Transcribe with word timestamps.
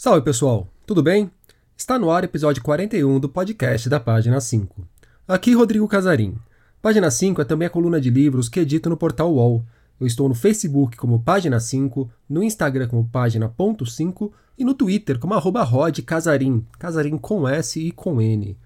Salve 0.00 0.22
pessoal, 0.22 0.68
tudo 0.86 1.02
bem? 1.02 1.28
Está 1.76 1.98
no 1.98 2.08
ar 2.08 2.22
o 2.22 2.26
episódio 2.26 2.62
41 2.62 3.18
do 3.18 3.28
podcast 3.28 3.88
da 3.88 3.98
Página 3.98 4.40
5. 4.40 4.86
Aqui 5.26 5.52
Rodrigo 5.54 5.88
Casarim. 5.88 6.36
Página 6.80 7.10
5 7.10 7.42
é 7.42 7.44
também 7.44 7.66
a 7.66 7.70
coluna 7.70 8.00
de 8.00 8.08
livros 8.08 8.48
que 8.48 8.60
edito 8.60 8.88
no 8.88 8.96
portal 8.96 9.34
UOL. 9.34 9.64
Eu 10.00 10.06
estou 10.06 10.28
no 10.28 10.36
Facebook 10.36 10.96
como 10.96 11.20
Página 11.24 11.58
5, 11.58 12.08
no 12.30 12.44
Instagram 12.44 12.86
como 12.86 13.08
Página.5 13.08 14.30
e 14.56 14.64
no 14.64 14.72
Twitter 14.72 15.18
como 15.18 15.34
arroba 15.34 15.64
Rod 15.64 15.98
Casarim, 16.02 16.64
Casarim 16.78 17.18
com 17.18 17.48
S 17.48 17.80
e 17.80 17.90
com 17.90 18.22
N. 18.22 18.56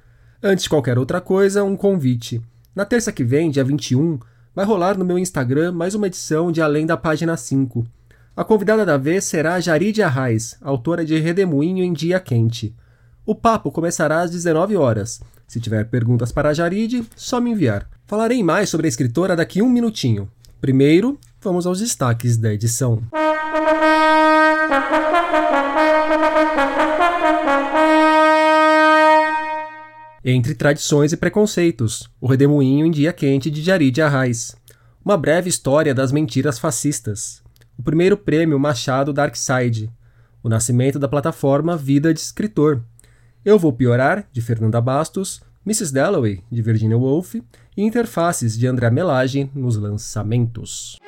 Antes 0.42 0.64
de 0.64 0.68
qualquer 0.68 0.98
outra 0.98 1.18
coisa, 1.18 1.64
um 1.64 1.78
convite. 1.78 2.42
Na 2.76 2.84
terça 2.84 3.10
que 3.10 3.24
vem, 3.24 3.50
dia 3.50 3.64
21, 3.64 4.18
vai 4.54 4.66
rolar 4.66 4.98
no 4.98 5.04
meu 5.06 5.18
Instagram 5.18 5.72
mais 5.72 5.94
uma 5.94 6.08
edição 6.08 6.52
de 6.52 6.60
Além 6.60 6.84
da 6.84 6.98
Página 6.98 7.38
5. 7.38 7.86
A 8.34 8.42
convidada 8.42 8.86
da 8.86 8.96
vez 8.96 9.24
será 9.24 9.60
Jaride 9.60 10.02
Arraes, 10.02 10.56
autora 10.62 11.04
de 11.04 11.18
Redemoinho 11.18 11.84
em 11.84 11.92
Dia 11.92 12.18
Quente. 12.18 12.74
O 13.26 13.34
papo 13.34 13.70
começará 13.70 14.22
às 14.22 14.30
19 14.30 14.74
horas. 14.74 15.20
Se 15.46 15.60
tiver 15.60 15.84
perguntas 15.90 16.32
para 16.32 16.48
a 16.48 16.54
Jaride, 16.54 17.06
só 17.14 17.42
me 17.42 17.50
enviar. 17.50 17.86
Falarei 18.06 18.42
mais 18.42 18.70
sobre 18.70 18.86
a 18.86 18.88
escritora 18.88 19.36
daqui 19.36 19.60
um 19.60 19.68
minutinho. 19.68 20.30
Primeiro, 20.62 21.20
vamos 21.42 21.66
aos 21.66 21.80
destaques 21.80 22.38
da 22.38 22.54
edição. 22.54 23.02
Entre 30.24 30.54
tradições 30.54 31.12
e 31.12 31.18
preconceitos, 31.18 32.08
o 32.18 32.26
Redemoinho 32.26 32.86
em 32.86 32.90
Dia 32.90 33.12
Quente 33.12 33.50
de 33.50 33.60
Jaride 33.60 34.00
Arraes. 34.00 34.56
Uma 35.04 35.18
breve 35.18 35.50
história 35.50 35.94
das 35.94 36.10
mentiras 36.10 36.58
fascistas 36.58 37.42
o 37.78 37.82
primeiro 37.82 38.16
prêmio 38.16 38.58
Machado 38.58 39.12
Darkside, 39.12 39.90
o 40.42 40.48
nascimento 40.48 40.98
da 40.98 41.08
plataforma 41.08 41.76
Vida 41.76 42.12
de 42.12 42.20
Escritor, 42.20 42.82
Eu 43.44 43.58
Vou 43.58 43.72
Piorar, 43.72 44.26
de 44.32 44.40
Fernanda 44.40 44.80
Bastos, 44.80 45.42
Mrs. 45.66 45.92
Dalloway, 45.92 46.42
de 46.50 46.60
Virginia 46.60 46.96
Woolf, 46.96 47.34
e 47.34 47.82
Interfaces, 47.82 48.58
de 48.58 48.66
André 48.66 48.90
Melage, 48.90 49.50
nos 49.54 49.76
lançamentos. 49.76 50.98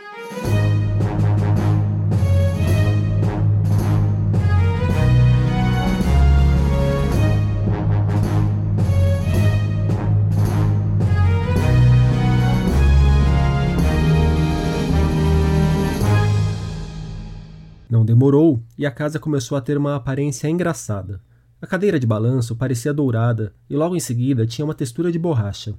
Não 18.04 18.06
demorou 18.06 18.62
e 18.76 18.84
a 18.84 18.90
casa 18.90 19.18
começou 19.18 19.56
a 19.56 19.62
ter 19.62 19.78
uma 19.78 19.96
aparência 19.96 20.46
engraçada. 20.46 21.22
A 21.58 21.66
cadeira 21.66 21.98
de 21.98 22.06
balanço 22.06 22.54
parecia 22.54 22.92
dourada 22.92 23.54
e 23.68 23.74
logo 23.74 23.96
em 23.96 24.00
seguida 24.00 24.46
tinha 24.46 24.62
uma 24.62 24.74
textura 24.74 25.10
de 25.10 25.18
borracha. 25.18 25.74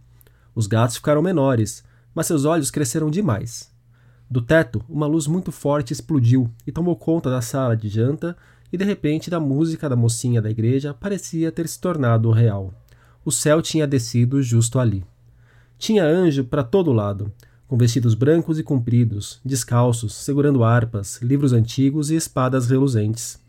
Os 0.55 0.65
gatos 0.65 0.95
ficaram 0.95 1.21
menores, 1.21 1.83
mas 2.15 2.25
seus 2.25 2.43
olhos 2.43 2.71
cresceram 2.71 3.11
demais. 3.11 3.71
Do 4.27 4.41
teto, 4.41 4.83
uma 4.89 5.05
luz 5.05 5.27
muito 5.27 5.51
forte 5.51 5.93
explodiu 5.93 6.49
e 6.65 6.71
tomou 6.71 6.95
conta 6.95 7.29
da 7.29 7.41
sala 7.41 7.77
de 7.77 7.89
janta, 7.89 8.35
e 8.73 8.77
de 8.77 8.83
repente 8.83 9.29
da 9.29 9.39
música 9.39 9.87
da 9.87 9.95
mocinha 9.95 10.41
da 10.41 10.49
igreja 10.49 10.95
parecia 10.95 11.51
ter 11.51 11.67
se 11.67 11.79
tornado 11.79 12.31
real. 12.31 12.73
O 13.23 13.31
céu 13.31 13.61
tinha 13.61 13.85
descido 13.85 14.41
justo 14.41 14.79
ali. 14.79 15.05
Tinha 15.77 16.03
anjo 16.03 16.43
para 16.43 16.63
todo 16.63 16.91
lado, 16.91 17.31
com 17.67 17.77
vestidos 17.77 18.13
brancos 18.13 18.59
e 18.59 18.63
compridos, 18.63 19.39
descalços, 19.43 20.13
segurando 20.13 20.63
harpas, 20.63 21.19
livros 21.21 21.51
antigos 21.51 22.11
e 22.11 22.15
espadas 22.15 22.67
reluzentes. 22.67 23.39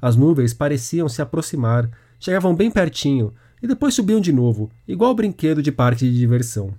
As 0.00 0.16
nuvens 0.16 0.54
pareciam 0.54 1.08
se 1.08 1.20
aproximar, 1.20 1.90
chegavam 2.20 2.54
bem 2.54 2.70
pertinho 2.70 3.32
e 3.62 3.66
depois 3.66 3.94
subiam 3.94 4.20
de 4.20 4.32
novo, 4.32 4.70
igual 4.86 5.14
brinquedo 5.14 5.62
de 5.62 5.72
parque 5.72 6.04
de 6.04 6.18
diversão. 6.18 6.74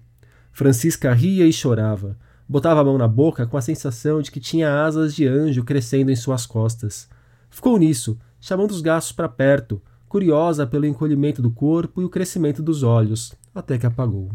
Francisca 0.51 1.11
ria 1.13 1.45
e 1.45 1.51
chorava, 1.51 2.17
botava 2.47 2.81
a 2.81 2.83
mão 2.83 2.97
na 2.97 3.07
boca 3.07 3.45
com 3.45 3.57
a 3.57 3.61
sensação 3.61 4.21
de 4.21 4.31
que 4.31 4.39
tinha 4.39 4.83
asas 4.83 5.13
de 5.13 5.27
anjo 5.27 5.63
crescendo 5.63 6.11
em 6.11 6.15
suas 6.15 6.45
costas. 6.45 7.09
Ficou 7.49 7.77
nisso, 7.77 8.17
chamando 8.39 8.71
os 8.71 8.81
gastos 8.81 9.11
para 9.11 9.27
perto, 9.27 9.81
curiosa 10.07 10.65
pelo 10.65 10.85
encolhimento 10.85 11.41
do 11.41 11.51
corpo 11.51 12.01
e 12.01 12.05
o 12.05 12.09
crescimento 12.09 12.63
dos 12.63 12.83
olhos, 12.83 13.33
até 13.53 13.77
que 13.77 13.85
apagou. 13.85 14.31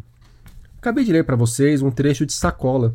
Acabei 0.80 1.04
de 1.04 1.12
ler 1.12 1.24
para 1.24 1.36
vocês 1.36 1.82
um 1.82 1.90
trecho 1.90 2.24
de 2.24 2.32
Sacola, 2.32 2.94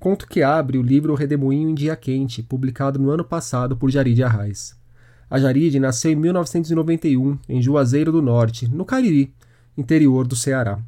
conto 0.00 0.26
que 0.26 0.42
abre 0.42 0.78
o 0.78 0.82
livro 0.82 1.14
Redemoinho 1.14 1.68
em 1.68 1.74
Dia 1.74 1.94
Quente, 1.94 2.42
publicado 2.42 2.98
no 2.98 3.10
ano 3.10 3.22
passado 3.22 3.76
por 3.76 3.90
Jaride 3.90 4.22
Arraes. 4.22 4.74
A 5.28 5.38
Jaride 5.38 5.78
nasceu 5.78 6.10
em 6.10 6.16
1991, 6.16 7.38
em 7.46 7.60
Juazeiro 7.60 8.10
do 8.10 8.22
Norte, 8.22 8.66
no 8.66 8.82
Cariri, 8.82 9.34
interior 9.76 10.26
do 10.26 10.34
Ceará. 10.34 10.78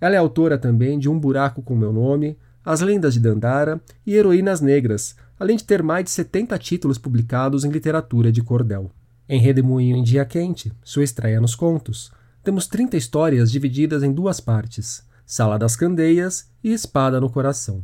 Ela 0.00 0.14
é 0.14 0.16
autora 0.16 0.56
também 0.56 0.98
de 0.98 1.06
Um 1.06 1.20
Buraco 1.20 1.60
com 1.60 1.76
Meu 1.76 1.92
Nome, 1.92 2.38
As 2.64 2.80
Lendas 2.80 3.12
de 3.12 3.20
Dandara 3.20 3.78
e 4.06 4.14
Heroínas 4.14 4.62
Negras, 4.62 5.14
além 5.38 5.58
de 5.58 5.64
ter 5.64 5.82
mais 5.82 6.04
de 6.04 6.10
70 6.12 6.58
títulos 6.60 6.96
publicados 6.96 7.62
em 7.62 7.70
literatura 7.70 8.32
de 8.32 8.42
cordel. 8.42 8.90
Em 9.28 9.38
Redemoinho 9.38 9.98
em 9.98 10.02
Dia 10.02 10.24
Quente, 10.24 10.72
sua 10.82 11.04
estreia 11.04 11.42
nos 11.42 11.54
contos, 11.54 12.10
temos 12.42 12.66
30 12.66 12.96
histórias 12.96 13.52
divididas 13.52 14.02
em 14.02 14.10
duas 14.10 14.40
partes. 14.40 15.04
Sala 15.26 15.58
das 15.58 15.74
Candeias 15.74 16.50
e 16.62 16.72
Espada 16.72 17.18
no 17.18 17.30
Coração. 17.30 17.82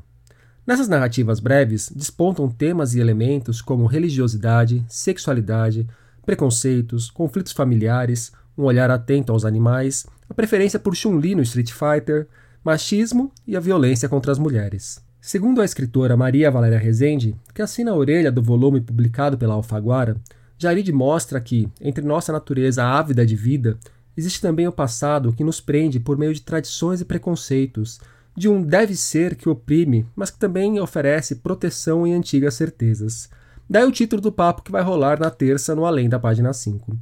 Nessas 0.66 0.88
narrativas 0.88 1.40
breves 1.40 1.90
despontam 1.94 2.48
temas 2.50 2.94
e 2.94 3.00
elementos 3.00 3.62
como 3.62 3.86
religiosidade, 3.86 4.84
sexualidade, 4.88 5.88
preconceitos, 6.24 7.10
conflitos 7.10 7.52
familiares, 7.52 8.30
um 8.56 8.64
olhar 8.64 8.90
atento 8.90 9.32
aos 9.32 9.46
animais, 9.46 10.06
a 10.28 10.34
preferência 10.34 10.78
por 10.78 10.94
Chun-Li 10.94 11.34
no 11.34 11.42
Street 11.42 11.72
Fighter, 11.72 12.28
machismo 12.62 13.32
e 13.46 13.56
a 13.56 13.60
violência 13.60 14.08
contra 14.08 14.30
as 14.30 14.38
mulheres. 14.38 15.02
Segundo 15.18 15.62
a 15.62 15.64
escritora 15.64 16.16
Maria 16.16 16.50
Valéria 16.50 16.78
Rezende, 16.78 17.34
que 17.54 17.62
assina 17.62 17.90
a 17.90 17.94
orelha 17.94 18.30
do 18.30 18.42
volume 18.42 18.80
publicado 18.80 19.38
pela 19.38 19.54
Alfaguara, 19.54 20.16
Jarid 20.58 20.92
mostra 20.92 21.40
que, 21.40 21.70
entre 21.80 22.04
nossa 22.04 22.32
natureza 22.32 22.84
ávida 22.84 23.24
de 23.24 23.34
vida 23.34 23.78
existe 24.16 24.41
também 24.41 24.66
o 24.66 24.72
passado 24.72 25.32
que 25.32 25.44
nos 25.44 25.60
prende 25.60 26.00
por 26.00 26.16
meio 26.16 26.34
de 26.34 26.43
tradições 26.43 27.00
e 27.00 27.04
preconceitos, 27.04 28.00
de 28.37 28.48
um 28.48 28.62
deve 28.62 28.94
ser 28.94 29.34
que 29.34 29.48
oprime, 29.48 30.06
mas 30.15 30.31
que 30.31 30.38
também 30.38 30.81
oferece 30.81 31.37
proteção 31.37 32.06
em 32.06 32.15
antigas 32.15 32.54
certezas. 32.54 33.28
Daí 33.69 33.84
o 33.84 33.93
título 33.93 34.21
do 34.21 34.32
papo 34.32 34.62
que 34.62 34.72
vai 34.72 34.82
rolar 34.82 35.19
na 35.21 35.31
terça 35.31 35.75
no 35.75 35.84
Além 35.84 36.09
da 36.09 36.19
página 36.19 36.53
5. 36.53 36.97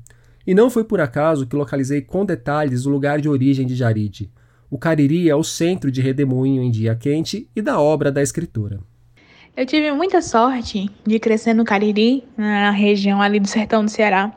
E 0.46 0.54
não 0.54 0.70
foi 0.70 0.84
por 0.84 1.00
acaso 1.00 1.46
que 1.46 1.56
localizei 1.56 2.00
com 2.00 2.24
detalhes 2.24 2.86
o 2.86 2.90
lugar 2.90 3.20
de 3.20 3.28
origem 3.28 3.66
de 3.66 3.74
Jaride. 3.74 4.30
O 4.70 4.78
Cariri 4.78 5.30
é 5.30 5.34
o 5.34 5.44
centro 5.44 5.90
de 5.90 6.00
redemoinho 6.00 6.62
em 6.62 6.70
dia 6.70 6.94
quente 6.94 7.48
e 7.54 7.62
da 7.62 7.80
obra 7.80 8.12
da 8.12 8.22
escritora. 8.22 8.80
Eu 9.56 9.66
tive 9.66 9.90
muita 9.92 10.20
sorte 10.22 10.90
de 11.06 11.18
crescer 11.18 11.54
no 11.54 11.64
Cariri, 11.64 12.24
na 12.36 12.70
região 12.70 13.20
ali 13.20 13.40
do 13.40 13.48
sertão 13.48 13.84
do 13.84 13.90
Ceará 13.90 14.32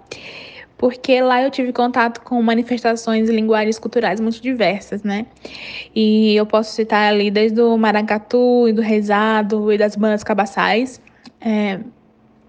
porque 0.81 1.21
lá 1.21 1.43
eu 1.43 1.51
tive 1.51 1.71
contato 1.71 2.21
com 2.21 2.41
manifestações 2.41 3.29
e 3.29 3.31
linguagens 3.31 3.77
culturais 3.77 4.19
muito 4.19 4.41
diversas, 4.41 5.03
né? 5.03 5.27
E 5.93 6.35
eu 6.35 6.43
posso 6.43 6.73
citar 6.73 7.13
ali 7.13 7.29
desde 7.29 7.61
o 7.61 7.77
maracatu 7.77 8.67
e 8.67 8.73
do 8.73 8.81
rezado 8.81 9.71
e 9.71 9.77
das 9.77 9.95
bandas 9.95 10.23
cabaçais, 10.23 10.99
é, 11.39 11.79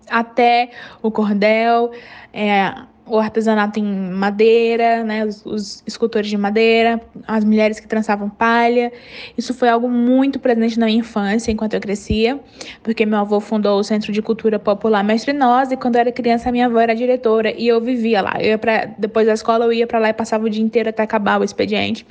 até 0.09 0.71
o 1.03 1.11
cordel, 1.11 1.93
é, 2.33 2.73
o 3.13 3.19
artesanato 3.19 3.79
em 3.79 4.11
madeira, 4.11 5.05
né, 5.05 5.27
os, 5.27 5.45
os, 5.45 5.83
escultores 5.87 6.31
de 6.31 6.37
madeira, 6.39 6.99
as 7.29 7.45
mulheres 7.45 7.79
que 7.79 7.87
trançavam 7.87 8.31
palha. 8.31 8.91
Isso 9.37 9.53
foi 9.53 9.69
algo 9.69 9.87
muito 9.87 10.39
presente 10.39 10.79
na 10.79 10.87
minha 10.87 11.01
infância, 11.01 11.53
enquanto 11.53 11.75
eu 11.75 11.81
crescia, 11.81 12.41
porque 12.83 13.05
meu 13.05 13.19
avô 13.19 13.39
fundou 13.39 13.79
o 13.79 13.85
Centro 13.85 14.13
de 14.13 14.23
Cultura 14.23 14.59
Popular 14.59 15.05
Mestre 15.05 15.35
Nós, 15.35 15.71
e 15.71 15.77
quando 15.77 15.97
eu 15.97 16.01
era 16.01 16.11
criança, 16.11 16.51
minha 16.51 16.65
avó 16.65 16.81
era 16.81 16.95
diretora, 16.95 17.53
e 17.55 17.69
eu 17.69 17.83
vivia 17.83 18.23
lá. 18.23 18.37
Eu 18.41 18.47
ia 18.47 18.59
pra, 18.59 18.87
depois 18.97 19.27
da 19.27 19.35
escola, 19.35 19.67
eu 19.67 19.75
ia 19.75 19.87
para 19.87 19.99
lá 19.99 20.09
e 20.09 20.15
passava 20.15 20.47
o 20.47 20.49
dia 20.49 20.65
inteiro 20.65 20.89
até 20.89 21.03
acabar 21.03 21.39
o 21.39 21.45
expediente. 21.45 22.07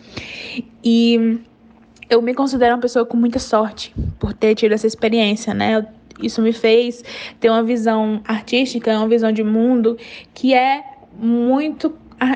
E 0.84 1.40
eu 2.12 2.22
me 2.22 2.36
considero 2.36 2.76
uma 2.76 2.82
pessoa 2.82 3.08
com 3.08 3.18
muita 3.18 3.40
sorte 3.40 3.92
por 4.20 4.34
ter 4.34 4.54
tido 4.54 4.74
essa 4.74 4.86
experiência, 4.86 5.52
né? 5.52 5.84
Isso 6.22 6.44
me 6.44 6.54
fez 6.54 7.04
ter 7.40 7.50
uma 7.50 7.64
visão 7.64 8.22
artística, 8.24 8.96
uma 8.96 9.08
visão 9.08 9.32
de 9.32 9.44
mundo 9.44 9.98
que 10.34 10.54
é 10.54 10.91
muito 11.18 11.94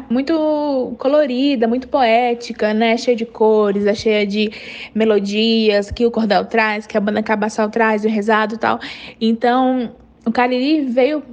muito 0.09 0.95
colorida, 0.97 1.67
muito 1.67 1.87
poética, 1.87 2.73
né? 2.73 2.97
Cheia 2.97 3.15
de 3.15 3.25
cores, 3.25 3.85
é 3.85 3.93
cheia 3.93 4.25
de 4.25 4.51
melodias 4.95 5.91
que 5.91 6.05
o 6.05 6.11
cordel 6.11 6.45
traz, 6.45 6.87
que 6.87 6.97
a 6.97 6.99
banda 6.99 7.21
cabaçal 7.21 7.69
traz, 7.69 8.03
o 8.03 8.07
rezado 8.07 8.55
e 8.55 8.57
tal. 8.57 8.79
Então, 9.21 9.91
o 10.25 10.31
Cariri 10.31 10.81
veio 10.85 11.23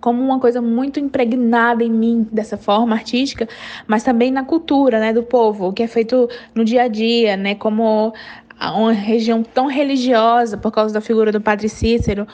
como 0.00 0.22
uma 0.22 0.38
coisa 0.38 0.62
muito 0.62 0.98
impregnada 0.98 1.84
em 1.84 1.90
mim 1.90 2.26
dessa 2.32 2.56
forma 2.56 2.94
artística, 2.94 3.48
mas 3.86 4.02
também 4.02 4.30
na 4.30 4.44
cultura, 4.44 5.00
né, 5.00 5.12
do 5.12 5.22
povo, 5.22 5.68
o 5.68 5.72
que 5.72 5.82
é 5.82 5.86
feito 5.88 6.28
no 6.54 6.64
dia 6.64 6.84
a 6.84 6.88
dia, 6.88 7.36
né, 7.36 7.54
como 7.56 8.12
uma 8.60 8.92
região 8.92 9.42
tão 9.42 9.66
religiosa 9.66 10.56
por 10.56 10.72
causa 10.72 10.92
da 10.92 11.00
figura 11.00 11.30
do 11.30 11.40
Padre 11.40 11.68
Cícero, 11.68 12.26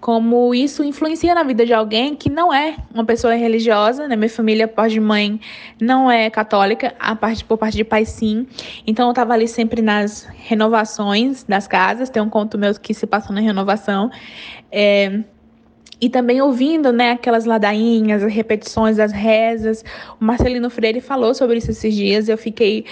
como 0.00 0.54
isso 0.54 0.84
influencia 0.84 1.34
na 1.34 1.42
vida 1.42 1.66
de 1.66 1.72
alguém 1.72 2.14
que 2.14 2.30
não 2.30 2.54
é 2.54 2.76
uma 2.94 3.04
pessoa 3.04 3.34
religiosa, 3.34 4.06
né? 4.06 4.14
Minha 4.14 4.30
família, 4.30 4.68
por 4.68 4.88
de 4.88 5.00
mãe, 5.00 5.40
não 5.80 6.10
é 6.10 6.30
católica, 6.30 6.94
a 6.98 7.16
parte 7.16 7.44
por 7.44 7.58
parte 7.58 7.76
de 7.76 7.84
pai 7.84 8.04
sim. 8.04 8.46
Então 8.86 9.06
eu 9.06 9.10
estava 9.10 9.34
ali 9.34 9.48
sempre 9.48 9.82
nas 9.82 10.22
renovações 10.36 11.42
das 11.42 11.66
casas, 11.66 12.10
tem 12.10 12.22
um 12.22 12.30
conto 12.30 12.56
meu 12.56 12.72
que 12.74 12.94
se 12.94 13.06
passou 13.06 13.34
na 13.34 13.40
renovação. 13.40 14.10
É, 14.70 15.20
e 16.00 16.08
também 16.08 16.40
ouvindo, 16.40 16.92
né, 16.92 17.12
aquelas 17.12 17.44
ladainhas, 17.44 18.22
as 18.22 18.32
repetições 18.32 18.98
das 18.98 19.10
rezas. 19.10 19.84
O 20.20 20.24
Marcelino 20.24 20.70
Freire 20.70 21.00
falou 21.00 21.34
sobre 21.34 21.58
isso 21.58 21.72
esses 21.72 21.92
dias, 21.92 22.28
eu 22.28 22.38
fiquei 22.38 22.84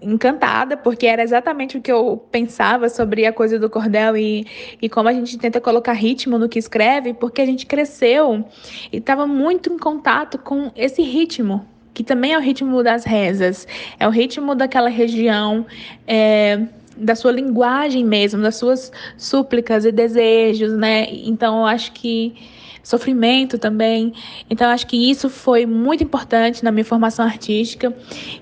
encantada, 0.00 0.76
porque 0.76 1.06
era 1.06 1.22
exatamente 1.22 1.76
o 1.76 1.80
que 1.80 1.92
eu 1.92 2.24
pensava 2.30 2.88
sobre 2.88 3.26
a 3.26 3.32
coisa 3.32 3.58
do 3.58 3.68
cordel 3.68 4.16
e, 4.16 4.46
e 4.80 4.88
como 4.88 5.08
a 5.08 5.12
gente 5.12 5.36
tenta 5.38 5.60
colocar 5.60 5.92
ritmo 5.92 6.38
no 6.38 6.48
que 6.48 6.58
escreve, 6.58 7.12
porque 7.12 7.42
a 7.42 7.46
gente 7.46 7.66
cresceu 7.66 8.44
e 8.92 8.96
estava 8.96 9.26
muito 9.26 9.72
em 9.72 9.78
contato 9.78 10.38
com 10.38 10.70
esse 10.74 11.02
ritmo, 11.02 11.66
que 11.92 12.02
também 12.02 12.32
é 12.32 12.38
o 12.38 12.40
ritmo 12.40 12.82
das 12.82 13.04
rezas, 13.04 13.66
é 13.98 14.06
o 14.06 14.10
ritmo 14.10 14.54
daquela 14.54 14.88
região. 14.88 15.66
É, 16.06 16.60
da 16.96 17.14
sua 17.14 17.32
linguagem 17.32 18.04
mesmo, 18.04 18.42
das 18.42 18.56
suas 18.56 18.92
súplicas 19.16 19.86
e 19.86 19.92
desejos, 19.92 20.72
né? 20.72 21.06
Então 21.10 21.60
eu 21.60 21.66
acho 21.66 21.92
que 21.92 22.34
sofrimento 22.82 23.58
também. 23.58 24.12
Então, 24.48 24.70
acho 24.70 24.86
que 24.86 25.10
isso 25.10 25.28
foi 25.28 25.66
muito 25.66 26.02
importante 26.04 26.64
na 26.64 26.70
minha 26.70 26.84
formação 26.84 27.24
artística 27.24 27.94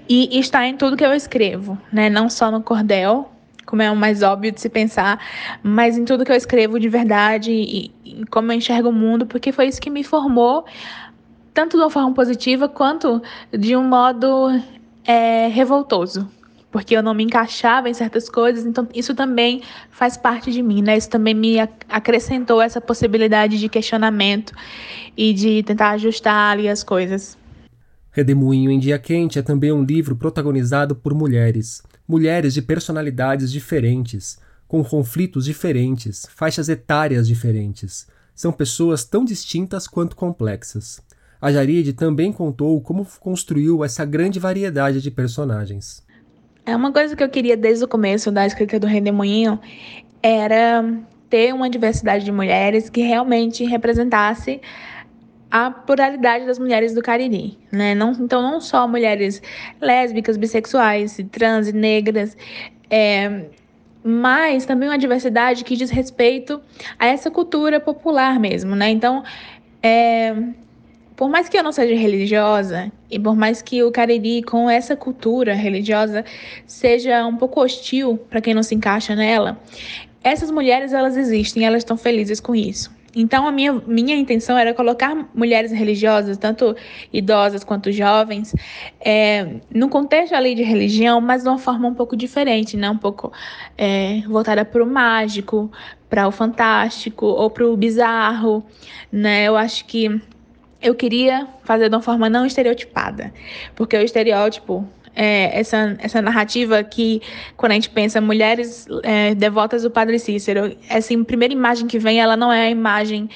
e 0.08 0.38
está 0.38 0.66
em 0.66 0.76
tudo 0.76 0.96
que 0.96 1.04
eu 1.04 1.12
escrevo, 1.12 1.78
né? 1.92 2.08
Não 2.08 2.28
só 2.30 2.50
no 2.50 2.62
cordel, 2.62 3.30
como 3.66 3.82
é 3.82 3.90
o 3.90 3.96
mais 3.96 4.22
óbvio 4.22 4.50
de 4.50 4.60
se 4.60 4.68
pensar, 4.68 5.20
mas 5.62 5.98
em 5.98 6.04
tudo 6.04 6.24
que 6.24 6.32
eu 6.32 6.36
escrevo 6.36 6.80
de 6.80 6.88
verdade 6.88 7.52
e, 7.52 7.90
e 8.04 8.24
como 8.30 8.50
eu 8.50 8.56
enxergo 8.56 8.88
o 8.88 8.92
mundo, 8.92 9.26
porque 9.26 9.52
foi 9.52 9.68
isso 9.68 9.80
que 9.80 9.90
me 9.90 10.02
formou, 10.02 10.64
tanto 11.52 11.76
de 11.76 11.82
uma 11.82 11.90
forma 11.90 12.12
positiva 12.14 12.68
quanto 12.68 13.22
de 13.52 13.76
um 13.76 13.82
modo 13.82 14.48
é, 15.04 15.48
revoltoso 15.48 16.37
porque 16.70 16.96
eu 16.96 17.02
não 17.02 17.14
me 17.14 17.24
encaixava 17.24 17.88
em 17.88 17.94
certas 17.94 18.28
coisas, 18.28 18.66
então 18.66 18.86
isso 18.94 19.14
também 19.14 19.62
faz 19.90 20.16
parte 20.16 20.52
de 20.52 20.62
mim, 20.62 20.82
né? 20.82 20.96
Isso 20.96 21.08
também 21.08 21.34
me 21.34 21.58
acrescentou 21.88 22.60
essa 22.60 22.80
possibilidade 22.80 23.58
de 23.58 23.68
questionamento 23.68 24.52
e 25.16 25.32
de 25.32 25.62
tentar 25.62 25.90
ajustar 25.90 26.52
ali 26.52 26.68
as 26.68 26.82
coisas. 26.82 27.36
Redemoinho 28.10 28.70
em 28.70 28.78
Dia 28.78 28.98
Quente 28.98 29.38
é 29.38 29.42
também 29.42 29.72
um 29.72 29.84
livro 29.84 30.16
protagonizado 30.16 30.94
por 30.94 31.14
mulheres, 31.14 31.82
mulheres 32.06 32.52
de 32.52 32.60
personalidades 32.60 33.50
diferentes, 33.50 34.38
com 34.66 34.84
conflitos 34.84 35.44
diferentes, 35.44 36.26
faixas 36.34 36.68
etárias 36.68 37.26
diferentes. 37.26 38.06
São 38.34 38.52
pessoas 38.52 39.04
tão 39.04 39.24
distintas 39.24 39.86
quanto 39.86 40.14
complexas. 40.14 41.00
A 41.40 41.52
Jarid 41.52 41.92
também 41.92 42.32
contou 42.32 42.80
como 42.80 43.06
construiu 43.20 43.84
essa 43.84 44.04
grande 44.04 44.38
variedade 44.38 45.00
de 45.00 45.10
personagens. 45.10 46.02
É 46.68 46.76
uma 46.76 46.92
coisa 46.92 47.16
que 47.16 47.24
eu 47.24 47.30
queria 47.30 47.56
desde 47.56 47.82
o 47.82 47.88
começo 47.88 48.30
da 48.30 48.46
escrita 48.46 48.78
do 48.78 48.86
Redemoinho 48.86 49.58
era 50.22 50.84
ter 51.30 51.54
uma 51.54 51.70
diversidade 51.70 52.26
de 52.26 52.30
mulheres 52.30 52.90
que 52.90 53.00
realmente 53.00 53.64
representasse 53.64 54.60
a 55.50 55.70
pluralidade 55.70 56.44
das 56.44 56.58
mulheres 56.58 56.94
do 56.94 57.00
Cariri, 57.00 57.56
né? 57.72 57.94
Não, 57.94 58.12
então 58.12 58.42
não 58.42 58.60
só 58.60 58.86
mulheres 58.86 59.40
lésbicas, 59.80 60.36
bissexuais, 60.36 61.18
trans 61.32 61.72
negras, 61.72 62.36
é, 62.90 63.46
mas 64.04 64.66
também 64.66 64.90
uma 64.90 64.98
diversidade 64.98 65.64
que 65.64 65.74
diz 65.74 65.88
respeito 65.88 66.60
a 66.98 67.06
essa 67.06 67.30
cultura 67.30 67.80
popular 67.80 68.38
mesmo, 68.38 68.76
né? 68.76 68.90
Então, 68.90 69.24
é, 69.82 70.36
por 71.18 71.28
mais 71.28 71.48
que 71.48 71.58
eu 71.58 71.64
não 71.64 71.72
seja 71.72 71.96
religiosa, 71.96 72.92
e 73.10 73.18
por 73.18 73.34
mais 73.34 73.60
que 73.60 73.82
o 73.82 73.90
Cariri, 73.90 74.40
com 74.40 74.70
essa 74.70 74.94
cultura 74.94 75.52
religiosa, 75.52 76.24
seja 76.64 77.26
um 77.26 77.36
pouco 77.36 77.60
hostil 77.60 78.16
para 78.30 78.40
quem 78.40 78.54
não 78.54 78.62
se 78.62 78.76
encaixa 78.76 79.16
nela, 79.16 79.60
essas 80.22 80.48
mulheres 80.48 80.92
elas 80.92 81.16
existem, 81.16 81.64
elas 81.64 81.78
estão 81.78 81.96
felizes 81.96 82.38
com 82.38 82.54
isso. 82.54 82.96
Então 83.16 83.48
a 83.48 83.50
minha, 83.50 83.72
minha 83.72 84.14
intenção 84.14 84.56
era 84.56 84.72
colocar 84.72 85.28
mulheres 85.34 85.72
religiosas, 85.72 86.38
tanto 86.38 86.76
idosas 87.12 87.64
quanto 87.64 87.90
jovens, 87.90 88.54
é, 89.00 89.56
no 89.74 89.88
contexto 89.88 90.34
ali 90.34 90.54
de 90.54 90.62
religião, 90.62 91.20
mas 91.20 91.42
de 91.42 91.48
uma 91.48 91.58
forma 91.58 91.88
um 91.88 91.94
pouco 91.94 92.16
diferente, 92.16 92.76
né? 92.76 92.88
Um 92.88 92.98
pouco 92.98 93.32
é, 93.76 94.20
voltada 94.20 94.64
para 94.64 94.84
o 94.84 94.86
mágico, 94.86 95.68
para 96.08 96.28
o 96.28 96.30
fantástico 96.30 97.26
ou 97.26 97.50
para 97.50 97.66
o 97.66 97.76
bizarro, 97.76 98.64
né? 99.10 99.48
Eu 99.48 99.56
acho 99.56 99.84
que 99.84 100.20
eu 100.80 100.94
queria 100.94 101.46
fazer 101.64 101.88
de 101.88 101.94
uma 101.94 102.02
forma 102.02 102.28
não 102.30 102.46
estereotipada, 102.46 103.32
porque 103.74 103.96
o 103.96 104.02
estereótipo 104.02 104.86
é 105.14 105.58
essa, 105.58 105.96
essa 105.98 106.22
narrativa 106.22 106.82
que, 106.84 107.20
quando 107.56 107.72
a 107.72 107.74
gente 107.74 107.90
pensa 107.90 108.20
mulheres 108.20 108.86
é, 109.02 109.34
devotas 109.34 109.82
do 109.82 109.90
Padre 109.90 110.18
Cícero, 110.18 110.76
essa 110.88 111.16
primeira 111.24 111.52
imagem 111.52 111.88
que 111.88 111.98
vem, 111.98 112.20
ela 112.20 112.36
não 112.36 112.52
é 112.52 112.66
a 112.66 112.70
imagem 112.70 113.28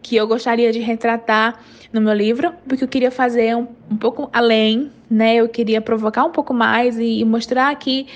que 0.00 0.14
eu 0.14 0.28
gostaria 0.28 0.70
de 0.70 0.78
retratar 0.78 1.58
no 1.92 2.00
meu 2.00 2.14
livro, 2.14 2.52
porque 2.68 2.84
eu 2.84 2.88
queria 2.88 3.10
fazer 3.10 3.56
um, 3.56 3.66
um 3.90 3.96
pouco 3.96 4.30
além, 4.32 4.92
né? 5.10 5.34
Eu 5.34 5.48
queria 5.48 5.80
provocar 5.80 6.24
um 6.24 6.30
pouco 6.30 6.54
mais 6.54 6.96
e, 6.96 7.20
e 7.20 7.24
mostrar 7.24 7.74
que 7.74 8.06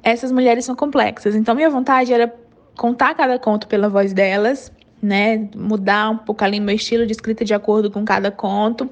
essas 0.00 0.30
mulheres 0.30 0.64
são 0.64 0.76
complexas. 0.76 1.34
Então, 1.34 1.54
minha 1.56 1.70
vontade 1.70 2.12
era 2.12 2.32
contar 2.76 3.14
cada 3.14 3.36
conto 3.38 3.66
pela 3.66 3.88
voz 3.88 4.12
delas 4.12 4.70
né? 5.04 5.48
Mudar 5.54 6.10
um 6.10 6.16
pouco 6.16 6.42
ali 6.42 6.58
meu 6.58 6.74
estilo 6.74 7.04
de 7.04 7.12
escrita 7.12 7.44
de 7.44 7.52
acordo 7.52 7.90
com 7.90 8.04
cada 8.06 8.30
conto. 8.30 8.88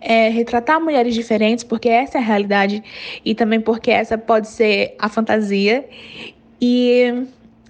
É, 0.00 0.28
retratar 0.28 0.80
mulheres 0.80 1.12
diferentes, 1.12 1.64
porque 1.64 1.88
essa 1.88 2.18
é 2.18 2.20
a 2.20 2.24
realidade 2.24 2.82
e 3.24 3.34
também 3.34 3.60
porque 3.60 3.90
essa 3.90 4.16
pode 4.16 4.46
ser 4.46 4.94
a 4.96 5.08
fantasia. 5.08 5.84
E 6.60 7.26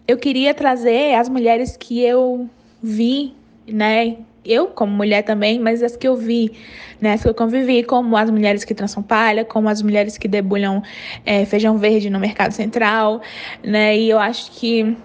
eu 0.07 0.19
queria 0.19 0.53
trazer 0.53 1.15
as 1.15 1.29
mulheres 1.31 1.75
que 1.75 2.03
eu 2.03 2.49
vi, 2.83 3.33
né? 3.67 4.19
Eu, 4.45 4.69
como 4.69 4.93
mulher 4.93 5.23
também, 5.23 5.59
mas 5.59 5.83
as 5.83 5.97
que 5.97 6.07
eu 6.07 6.17
vi, 6.17 6.53
né? 7.01 7.15
As 7.15 7.23
que 7.23 7.29
eu 7.29 7.35
convivi, 7.35 7.83
como 7.83 8.15
as 8.15 8.31
mulheres 8.31 8.63
que 8.63 8.75
trançam 8.75 9.03
palha, 9.03 9.43
como 9.43 9.71
as 9.71 9.81
mulheres 9.81 10.19
que 10.19 10.29
debulham 10.29 10.83
é, 11.25 11.47
feijão 11.47 11.79
verde 11.79 12.11
no 12.11 12.21
mercado 12.21 12.53
central, 12.53 13.23
né? 13.65 13.97
E 13.97 14.11
eu 14.11 14.19
acho 14.19 14.51
que 14.53 14.97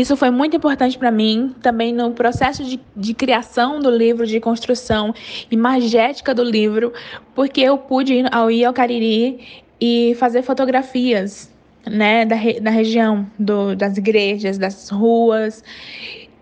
isso 0.00 0.16
foi 0.16 0.30
muito 0.30 0.56
importante 0.56 0.96
para 0.96 1.10
mim, 1.10 1.54
também 1.60 1.92
no 1.92 2.10
processo 2.12 2.64
de, 2.64 2.80
de 2.96 3.14
criação 3.14 3.80
do 3.80 3.90
livro, 3.90 4.26
de 4.26 4.40
construção 4.40 5.14
imagética 5.50 6.34
do 6.34 6.42
livro, 6.42 6.92
porque 7.34 7.60
eu 7.60 7.76
pude 7.76 8.14
ir 8.14 8.34
ao 8.34 8.50
ir 8.50 8.64
ao 8.64 8.72
Cariri 8.72 9.62
e 9.80 10.14
fazer 10.18 10.42
fotografias 10.42 11.52
né, 11.86 12.24
da, 12.24 12.36
da 12.62 12.70
região, 12.70 13.26
do, 13.38 13.74
das 13.76 13.96
igrejas, 13.96 14.56
das 14.56 14.88
ruas, 14.88 15.62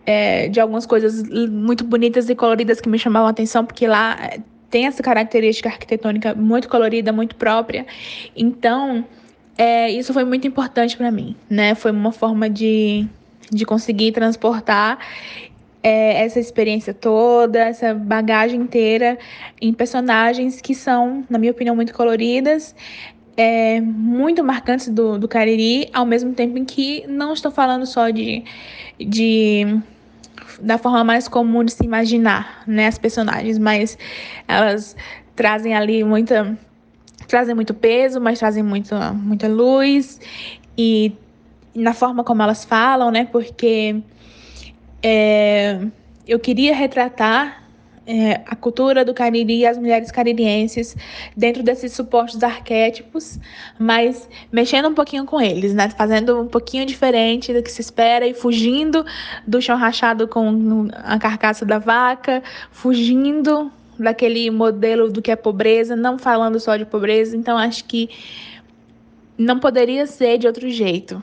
é, 0.06 0.48
de 0.48 0.60
algumas 0.60 0.86
coisas 0.86 1.22
muito 1.48 1.84
bonitas 1.84 2.28
e 2.28 2.34
coloridas 2.34 2.80
que 2.80 2.88
me 2.88 2.98
chamavam 2.98 3.28
a 3.28 3.30
atenção, 3.30 3.64
porque 3.64 3.86
lá 3.86 4.16
é, 4.20 4.40
tem 4.70 4.86
essa 4.86 5.02
característica 5.02 5.68
arquitetônica 5.68 6.34
muito 6.34 6.68
colorida, 6.68 7.12
muito 7.12 7.36
própria. 7.36 7.86
Então, 8.36 9.04
é, 9.56 9.90
isso 9.90 10.12
foi 10.14 10.24
muito 10.24 10.46
importante 10.46 10.96
para 10.96 11.10
mim, 11.10 11.36
né? 11.48 11.74
Foi 11.74 11.90
uma 11.90 12.12
forma 12.12 12.48
de 12.48 13.06
de 13.52 13.64
conseguir 13.66 14.12
transportar 14.12 14.98
é, 15.82 16.24
essa 16.24 16.38
experiência 16.38 16.94
toda, 16.94 17.58
essa 17.58 17.92
bagagem 17.92 18.60
inteira 18.60 19.18
em 19.60 19.72
personagens 19.72 20.60
que 20.60 20.74
são, 20.74 21.24
na 21.28 21.38
minha 21.38 21.52
opinião, 21.52 21.74
muito 21.74 21.92
coloridas, 21.92 22.74
é, 23.36 23.80
muito 23.80 24.44
marcantes 24.44 24.88
do, 24.88 25.18
do 25.18 25.26
Cariri, 25.26 25.88
ao 25.92 26.06
mesmo 26.06 26.32
tempo 26.32 26.56
em 26.56 26.64
que 26.64 27.04
não 27.06 27.32
estou 27.32 27.50
falando 27.50 27.86
só 27.86 28.10
de, 28.10 28.44
de 28.98 29.80
da 30.60 30.78
forma 30.78 31.02
mais 31.02 31.26
comum 31.26 31.64
de 31.64 31.72
se 31.72 31.84
imaginar, 31.84 32.62
né, 32.66 32.86
as 32.86 32.98
personagens, 32.98 33.58
mas 33.58 33.98
elas 34.46 34.94
trazem 35.34 35.74
ali 35.74 36.04
muita 36.04 36.56
trazem 37.26 37.54
muito 37.54 37.72
peso, 37.72 38.20
mas 38.20 38.38
trazem 38.38 38.62
muito, 38.62 38.94
muita 39.14 39.48
luz 39.48 40.20
e 40.76 41.12
na 41.74 41.94
forma 41.94 42.22
como 42.24 42.42
elas 42.42 42.64
falam, 42.64 43.10
né? 43.10 43.26
Porque 43.30 44.02
é, 45.02 45.80
eu 46.26 46.38
queria 46.38 46.74
retratar 46.74 47.62
é, 48.06 48.40
a 48.46 48.56
cultura 48.56 49.04
do 49.04 49.14
Cariri 49.14 49.58
e 49.58 49.66
as 49.66 49.78
mulheres 49.78 50.10
caririenses 50.10 50.96
dentro 51.36 51.62
desses 51.62 51.92
supostos 51.92 52.42
arquétipos, 52.42 53.38
mas 53.78 54.28
mexendo 54.50 54.88
um 54.88 54.94
pouquinho 54.94 55.24
com 55.24 55.40
eles, 55.40 55.72
né? 55.72 55.88
Fazendo 55.90 56.40
um 56.40 56.48
pouquinho 56.48 56.84
diferente 56.84 57.52
do 57.52 57.62
que 57.62 57.70
se 57.70 57.80
espera 57.80 58.26
e 58.26 58.34
fugindo 58.34 59.04
do 59.46 59.60
chão 59.62 59.76
rachado 59.76 60.26
com 60.26 60.88
a 60.94 61.18
carcaça 61.18 61.64
da 61.64 61.78
vaca, 61.78 62.42
fugindo 62.70 63.70
daquele 63.98 64.50
modelo 64.50 65.10
do 65.10 65.22
que 65.22 65.30
é 65.30 65.36
pobreza, 65.36 65.94
não 65.94 66.18
falando 66.18 66.58
só 66.58 66.76
de 66.76 66.84
pobreza. 66.84 67.36
Então 67.36 67.56
acho 67.56 67.84
que 67.84 68.10
não 69.38 69.58
poderia 69.58 70.06
ser 70.06 70.38
de 70.38 70.46
outro 70.46 70.68
jeito 70.68 71.22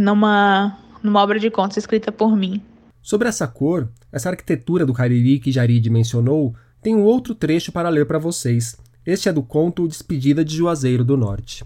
numa, 0.00 0.78
numa 1.02 1.22
obra 1.22 1.38
de 1.38 1.50
contos 1.50 1.76
escrita 1.76 2.10
por 2.10 2.34
mim. 2.34 2.62
Sobre 3.02 3.28
essa 3.28 3.46
cor, 3.46 3.88
essa 4.10 4.30
arquitetura 4.30 4.86
do 4.86 4.94
Cariri 4.94 5.38
que 5.38 5.52
Jarid 5.52 5.88
mencionou, 5.90 6.54
tem 6.82 6.96
um 6.96 7.02
outro 7.02 7.34
trecho 7.34 7.70
para 7.70 7.90
ler 7.90 8.06
para 8.06 8.18
vocês. 8.18 8.76
Este 9.04 9.28
é 9.28 9.32
do 9.32 9.42
conto 9.42 9.86
Despedida 9.86 10.42
de 10.44 10.56
Juazeiro 10.56 11.04
do 11.04 11.16
Norte. 11.16 11.64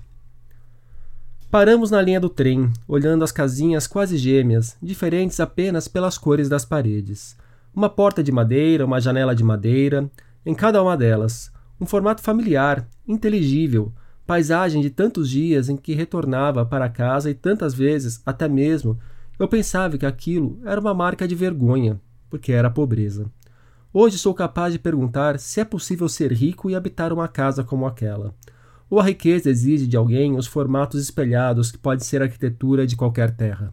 Paramos 1.49 1.93
na 1.93 2.03
linha 2.03 2.21
do 2.21 2.29
trem, 2.29 2.73
olhando 2.89 3.23
as 3.23 3.31
casinhas 3.31 3.87
quase 3.87 4.17
gêmeas, 4.17 4.77
diferentes 4.83 5.39
apenas 5.39 5.87
pelas 5.87 6.19
cores 6.19 6.49
das 6.49 6.65
paredes. 6.65 7.37
Uma 7.73 7.89
porta 7.89 8.23
de 8.23 8.33
madeira, 8.33 8.85
uma 8.85 9.01
janela 9.01 9.35
de 9.35 9.45
madeira, 9.45 10.11
em 10.45 10.55
cada 10.55 10.83
uma 10.83 10.97
delas. 10.97 11.53
Um 11.81 11.87
formato 11.87 12.23
familiar, 12.23 12.85
inteligível, 13.07 13.93
paisagem 14.27 14.81
de 14.81 14.91
tantos 14.91 15.29
dias 15.31 15.69
em 15.69 15.77
que 15.77 15.95
retornava 15.95 16.65
para 16.65 16.89
casa 16.89 17.31
e 17.31 17.35
tantas 17.35 17.75
vezes, 17.75 18.21
até 18.25 18.49
mesmo, 18.49 18.99
eu 19.39 19.49
pensava 19.49 19.99
que 19.99 20.07
aquilo 20.07 20.59
era 20.65 20.81
uma 20.81 20.95
marca 20.95 21.27
de 21.27 21.35
vergonha, 21.35 22.01
porque 22.31 22.53
era 22.53 22.71
pobreza. 22.71 23.31
Hoje 23.93 24.19
sou 24.19 24.35
capaz 24.35 24.73
de 24.73 24.79
perguntar 24.79 25.39
se 25.39 25.61
é 25.61 25.65
possível 25.65 26.09
ser 26.09 26.33
rico 26.33 26.69
e 26.69 26.75
habitar 26.75 27.13
uma 27.13 27.29
casa 27.29 27.63
como 27.63 27.87
aquela 27.87 28.35
ou 28.95 29.01
a 29.01 29.05
riqueza 29.05 29.51
exige 29.51 29.87
de 29.87 29.97
alguém 29.97 30.37
os 30.37 30.47
formatos 30.47 31.03
espelhados 31.03 31.73
que 31.73 31.79
pode 31.79 32.05
ser 32.05 32.23
a 32.23 32.27
arquitetura 32.27 32.87
de 32.87 32.97
qualquer 32.97 33.31
terra. 33.35 33.73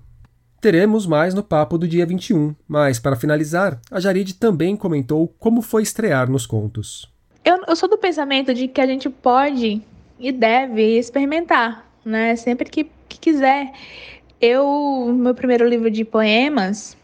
Teremos 0.60 1.08
mais 1.08 1.34
no 1.34 1.44
papo 1.44 1.78
do 1.78 1.88
dia 1.88 2.06
21, 2.06 2.56
mas 2.68 3.00
para 3.00 3.16
finalizar, 3.16 3.80
a 3.90 4.00
Jarid 4.00 4.36
também 4.36 4.76
comentou 4.76 5.28
como 5.40 5.62
foi 5.62 5.82
estrear 5.84 6.30
nos 6.30 6.46
contos. 6.46 7.12
Eu, 7.44 7.64
eu 7.68 7.76
sou 7.76 7.90
do 7.90 7.98
pensamento 7.98 8.54
de 8.54 8.68
que 8.68 8.80
a 8.80 8.86
gente 8.86 9.10
pode 9.10 9.82
e 10.22 10.32
deve 10.32 10.98
experimentar, 10.98 11.86
né? 12.06 12.36
Sempre 12.36 12.70
que, 12.70 12.86
que 13.10 13.20
quiser. 13.20 13.72
Eu, 14.40 15.14
meu 15.18 15.34
primeiro 15.34 15.68
livro 15.68 15.90
de 15.90 16.06
poemas, 16.06 16.96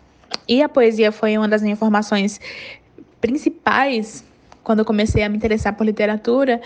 e 0.47 0.61
a 0.61 0.69
poesia 0.69 1.11
foi 1.11 1.37
uma 1.37 1.47
das 1.47 1.61
minhas 1.61 1.79
formações 1.79 2.39
principais 3.19 4.23
quando 4.67 4.79
eu 4.79 4.85
comecei 4.85 5.23
a 5.23 5.29
me 5.29 5.37
interessar 5.37 5.73
por 5.77 5.85
literatura, 5.85 6.59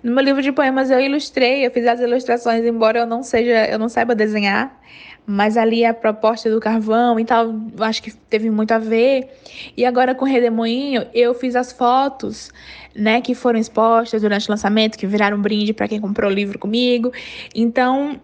no 0.00 0.14
meu 0.14 0.22
livro 0.22 0.40
de 0.40 0.52
poemas 0.52 0.92
eu 0.92 1.00
ilustrei, 1.00 1.66
eu 1.66 1.72
fiz 1.72 1.84
as 1.88 1.98
ilustrações, 1.98 2.64
embora 2.64 3.00
eu 3.00 3.06
não 3.06 3.24
seja, 3.24 3.66
eu 3.66 3.80
não 3.80 3.88
saiba 3.88 4.14
desenhar, 4.14 4.80
mas 5.30 5.58
ali 5.58 5.84
a 5.84 5.92
proposta 5.92 6.50
do 6.50 6.58
carvão 6.58 7.20
e 7.20 7.24
tal, 7.24 7.54
acho 7.80 8.02
que 8.02 8.10
teve 8.10 8.50
muito 8.50 8.72
a 8.72 8.78
ver. 8.78 9.28
E 9.76 9.84
agora 9.84 10.14
com 10.14 10.24
o 10.24 10.28
Redemoinho, 10.28 11.06
eu 11.12 11.34
fiz 11.34 11.54
as 11.54 11.70
fotos, 11.70 12.50
né, 12.94 13.20
que 13.20 13.34
foram 13.34 13.58
expostas 13.58 14.22
durante 14.22 14.48
o 14.48 14.50
lançamento, 14.50 14.96
que 14.96 15.06
viraram 15.06 15.36
um 15.36 15.42
brinde 15.42 15.74
para 15.74 15.86
quem 15.86 16.00
comprou 16.00 16.30
o 16.30 16.34
livro 16.34 16.58
comigo. 16.58 17.12
Então, 17.54 18.18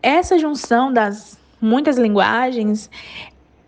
essa 0.00 0.38
junção 0.38 0.92
das 0.92 1.36
muitas 1.60 1.98
linguagens 1.98 2.88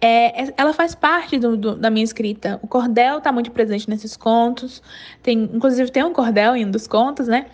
é, 0.01 0.45
é, 0.45 0.55
ela 0.57 0.73
faz 0.73 0.95
parte 0.95 1.39
do, 1.39 1.57
do, 1.57 1.77
da 1.77 1.91
minha 1.91 2.05
escrita. 2.05 2.59
O 2.63 2.69
cordel 2.69 3.19
está 3.19 3.33
muito 3.33 3.51
presente 3.51 3.91
nesses 3.91 4.17
contos. 4.17 4.83
Tem, 5.23 5.51
inclusive 5.53 5.91
tem 5.91 6.05
um 6.05 6.13
cordel 6.13 6.55
em 6.55 6.65
um 6.65 6.71
dos 6.71 6.87
contos, 6.87 7.27
né? 7.27 7.47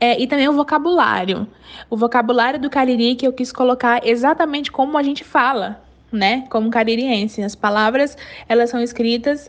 É, 0.00 0.20
e 0.20 0.26
também 0.26 0.48
o 0.48 0.52
vocabulário. 0.52 1.46
O 1.88 1.96
vocabulário 1.96 2.58
do 2.58 2.68
cariri 2.68 3.14
que 3.14 3.26
eu 3.26 3.32
quis 3.32 3.52
colocar 3.52 4.04
exatamente 4.04 4.72
como 4.72 4.98
a 4.98 5.02
gente 5.02 5.22
fala, 5.22 5.82
né? 6.10 6.44
Como 6.50 6.68
caririense. 6.68 7.42
As 7.42 7.54
palavras, 7.54 8.16
elas 8.48 8.70
são 8.70 8.80
escritas 8.80 9.48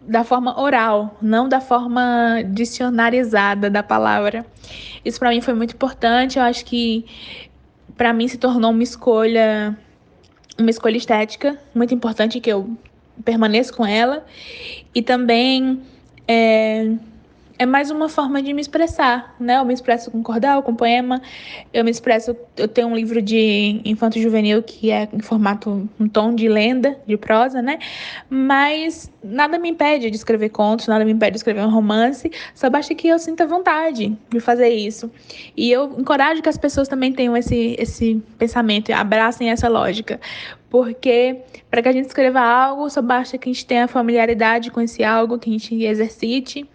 da 0.00 0.24
forma 0.24 0.58
oral, 0.60 1.16
não 1.20 1.48
da 1.48 1.60
forma 1.60 2.42
dicionarizada 2.46 3.68
da 3.70 3.82
palavra. 3.82 4.44
Isso 5.04 5.18
para 5.18 5.30
mim 5.30 5.42
foi 5.42 5.54
muito 5.54 5.74
importante. 5.74 6.38
Eu 6.38 6.44
acho 6.44 6.64
que 6.64 7.04
para 7.94 8.12
mim 8.12 8.26
se 8.26 8.38
tornou 8.38 8.70
uma 8.70 8.82
escolha 8.82 9.78
uma 10.58 10.70
escolha 10.70 10.96
estética 10.96 11.58
muito 11.74 11.94
importante 11.94 12.40
que 12.40 12.50
eu 12.50 12.76
permaneço 13.24 13.74
com 13.74 13.86
ela. 13.86 14.24
E 14.94 15.02
também 15.02 15.82
é, 16.26 16.92
é 17.56 17.64
mais 17.64 17.90
uma 17.90 18.08
forma 18.08 18.42
de 18.42 18.52
me 18.52 18.60
expressar, 18.60 19.34
né? 19.38 19.58
Eu 19.58 19.64
me 19.64 19.72
expresso 19.72 20.10
com 20.10 20.22
cordel, 20.22 20.62
com 20.62 20.74
poema, 20.74 21.22
eu 21.72 21.84
me 21.84 21.90
expresso, 21.90 22.36
eu 22.56 22.66
tenho 22.66 22.88
um 22.88 22.96
livro 22.96 23.22
de 23.22 23.80
infanto 23.84 24.20
juvenil 24.20 24.62
que 24.62 24.90
é 24.90 25.08
em 25.12 25.20
formato, 25.20 25.88
um 25.98 26.08
tom 26.08 26.34
de 26.34 26.48
lenda, 26.48 26.98
de 27.06 27.16
prosa, 27.16 27.62
né? 27.62 27.78
Mas 28.28 29.10
nada 29.22 29.56
me 29.58 29.70
impede 29.70 30.10
de 30.10 30.16
escrever 30.16 30.48
contos, 30.48 30.88
nada 30.88 31.04
me 31.04 31.12
impede 31.12 31.32
de 31.32 31.36
escrever 31.38 31.60
um 31.60 31.70
romance, 31.70 32.30
só 32.54 32.68
basta 32.68 32.92
que 32.94 33.06
eu 33.06 33.18
sinta 33.18 33.46
vontade 33.46 34.16
de 34.30 34.40
fazer 34.40 34.68
isso. 34.70 35.10
E 35.56 35.70
eu 35.70 35.94
encorajo 35.98 36.42
que 36.42 36.48
as 36.48 36.58
pessoas 36.58 36.88
também 36.88 37.12
tenham 37.12 37.36
esse, 37.36 37.76
esse 37.78 38.20
pensamento, 38.36 38.92
abracem 38.92 39.50
essa 39.50 39.68
lógica, 39.68 40.20
porque 40.68 41.36
para 41.70 41.82
que 41.82 41.88
a 41.88 41.92
gente 41.92 42.06
escreva 42.06 42.40
algo, 42.40 42.90
só 42.90 43.00
basta 43.00 43.38
que 43.38 43.48
a 43.48 43.52
gente 43.52 43.64
tenha 43.64 43.86
familiaridade 43.86 44.72
com 44.72 44.80
esse 44.80 45.04
algo, 45.04 45.38
que 45.38 45.48
a 45.48 45.52
gente 45.52 45.84
exercite 45.84 46.68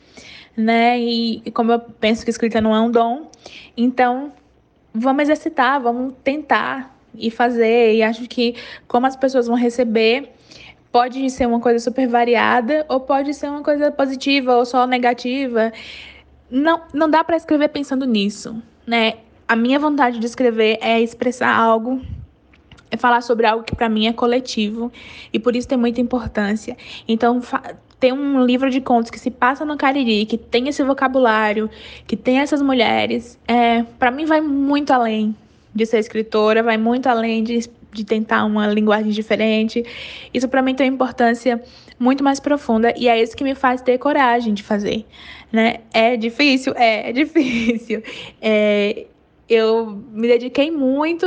né? 0.60 1.00
E, 1.00 1.42
e 1.46 1.52
como 1.52 1.72
eu 1.72 1.80
penso 1.80 2.24
que 2.24 2.30
escrita 2.30 2.60
não 2.60 2.76
é 2.76 2.82
um 2.82 2.92
dom, 2.92 3.32
então 3.78 4.34
vamos 4.94 5.24
exercitar, 5.24 5.82
vamos 5.82 6.14
tentar 6.22 6.94
e 7.16 7.32
fazer. 7.32 7.96
E 7.96 8.04
acho 8.04 8.28
que 8.28 8.56
como 8.88 9.08
as 9.08 9.16
pessoas 9.16 9.48
vão 9.48 9.56
receber, 9.56 10.34
pode 10.92 11.30
ser 11.30 11.48
uma 11.48 11.62
coisa 11.62 11.80
super 11.80 12.08
variada 12.08 12.86
ou 12.90 13.00
pode 13.00 13.34
ser 13.34 13.50
uma 13.50 13.64
coisa 13.64 13.90
positiva 13.90 14.56
ou 14.56 14.66
só 14.66 14.86
negativa. 14.86 15.72
Não, 16.52 16.82
não 16.94 17.10
dá 17.10 17.24
para 17.24 17.38
escrever 17.38 17.70
pensando 17.70 18.06
nisso, 18.06 18.62
né? 18.86 19.14
A 19.48 19.56
minha 19.56 19.80
vontade 19.80 20.20
de 20.20 20.26
escrever 20.26 20.78
é 20.82 21.00
expressar 21.00 21.56
algo 21.56 22.02
é 22.92 22.98
falar 22.98 23.22
sobre 23.22 23.46
algo 23.46 23.64
que 23.64 23.76
para 23.76 23.88
mim 23.88 24.08
é 24.08 24.14
coletivo 24.14 24.92
e 25.32 25.40
por 25.40 25.56
isso 25.56 25.68
tem 25.68 25.78
muita 25.78 26.02
importância. 26.02 26.76
Então, 27.08 27.40
ter 28.00 28.14
um 28.14 28.46
livro 28.46 28.70
de 28.70 28.80
contos 28.80 29.12
que 29.12 29.20
se 29.20 29.30
passa 29.30 29.66
no 29.66 29.76
Cariri, 29.76 30.26
que 30.26 30.38
tem 30.38 30.68
esse 30.68 30.84
vocabulário, 30.84 31.70
que 32.08 32.16
tem 32.16 32.40
essas 32.40 32.62
mulheres, 32.62 33.38
é, 33.48 33.84
para 33.98 34.10
mim 34.10 34.26
vai 34.26 34.40
muito 34.40 34.92
além 34.92 35.36
de 35.74 35.86
ser 35.86 36.00
escritora, 36.00 36.64
vai 36.64 36.78
muito 36.78 37.08
além 37.08 37.44
de, 37.44 37.70
de 37.92 38.04
tentar 38.06 38.46
uma 38.46 38.68
linguagem 38.68 39.12
diferente. 39.12 39.84
Isso 40.34 40.48
para 40.48 40.62
mim 40.62 40.74
tem 40.74 40.90
uma 40.90 40.96
importância 40.96 41.62
muito 42.00 42.24
mais 42.24 42.40
profunda 42.40 42.94
e 42.98 43.08
é 43.08 43.22
isso 43.22 43.36
que 43.36 43.44
me 43.44 43.54
faz 43.54 43.82
ter 43.82 43.98
coragem 43.98 44.54
de 44.54 44.64
fazer, 44.64 45.06
né? 45.52 45.82
É 45.94 46.16
difícil, 46.16 46.74
é, 46.76 47.10
é 47.10 47.12
difícil. 47.12 48.02
É, 48.42 49.06
eu 49.50 49.88
me 50.14 50.28
dediquei 50.28 50.70
muito 50.70 51.26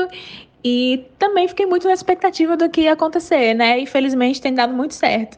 e 0.64 1.04
também 1.18 1.48
fiquei 1.48 1.66
muito 1.66 1.86
na 1.88 1.92
expectativa 1.92 2.56
do 2.56 2.70
que 2.70 2.82
ia 2.82 2.92
acontecer, 2.92 3.52
né? 3.52 3.80
E 3.80 3.86
felizmente 3.86 4.40
tem 4.40 4.54
dado 4.54 4.72
muito 4.72 4.94
certo. 4.94 5.36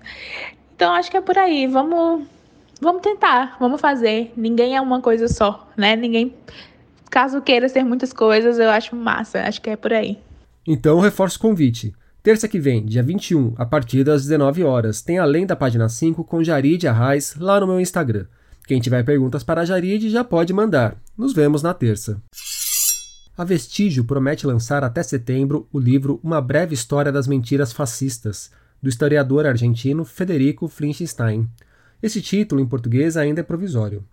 Então 0.75 0.93
acho 0.93 1.11
que 1.11 1.17
é 1.17 1.21
por 1.21 1.39
aí. 1.39 1.67
Vamos, 1.67 2.27
vamos 2.81 3.03
tentar, 3.03 3.57
vamos 3.59 3.81
fazer. 3.81 4.33
Ninguém 4.37 4.77
é 4.77 4.81
uma 4.81 5.01
coisa 5.01 5.29
só, 5.29 5.69
né? 5.77 5.97
Ninguém, 5.97 6.35
caso 7.11 7.41
queira 7.41 7.69
ser 7.69 7.85
muitas 7.85 8.13
coisas, 8.13 8.59
eu 8.59 8.71
acho 8.71 8.97
massa. 8.97 9.41
Acho 9.41 9.61
que 9.61 9.71
é 9.71 9.77
por 9.77 9.93
aí. 9.93 10.19
Então 10.67 11.01
reforço 11.01 11.39
o 11.39 11.41
convite. 11.41 11.95
Terça 12.23 12.49
que 12.49 12.59
vem, 12.59 12.87
dia 12.87 13.03
21, 13.03 13.53
a 13.59 13.67
partir 13.67 14.03
das 14.03 14.23
19 14.23 14.65
horas, 14.65 15.03
tem 15.03 15.19
Além 15.19 15.45
da 15.45 15.55
Página 15.55 15.91
5 15.91 16.25
com 16.25 16.43
Jarid 16.43 16.89
Arraes 16.89 17.37
lá 17.39 17.61
no 17.61 17.67
meu 17.67 17.79
Instagram. 17.79 18.25
Quem 18.67 18.81
tiver 18.81 19.05
perguntas 19.05 19.45
para 19.45 19.61
a 19.61 19.65
Jarid 19.67 20.09
já 20.09 20.25
pode 20.25 20.51
mandar. 20.55 20.97
Nos 21.19 21.35
vemos 21.35 21.63
na 21.63 21.75
terça. 21.75 22.19
A 23.37 23.45
Vestígio 23.45 24.05
promete 24.05 24.47
lançar 24.47 24.83
até 24.83 25.03
setembro 25.03 25.69
o 25.71 25.79
livro 25.79 26.19
Uma 26.23 26.41
Breve 26.41 26.73
História 26.73 27.13
das 27.13 27.27
Mentiras 27.27 27.73
Fascistas, 27.73 28.51
do 28.85 28.91
historiador 28.91 29.47
argentino 29.47 30.05
Federico 30.05 30.69
Flinstein. 30.69 31.49
Esse 32.03 32.21
título, 32.21 32.61
em 32.61 32.67
português, 32.67 33.17
ainda 33.17 33.41
é 33.41 33.43
provisório. 33.43 34.05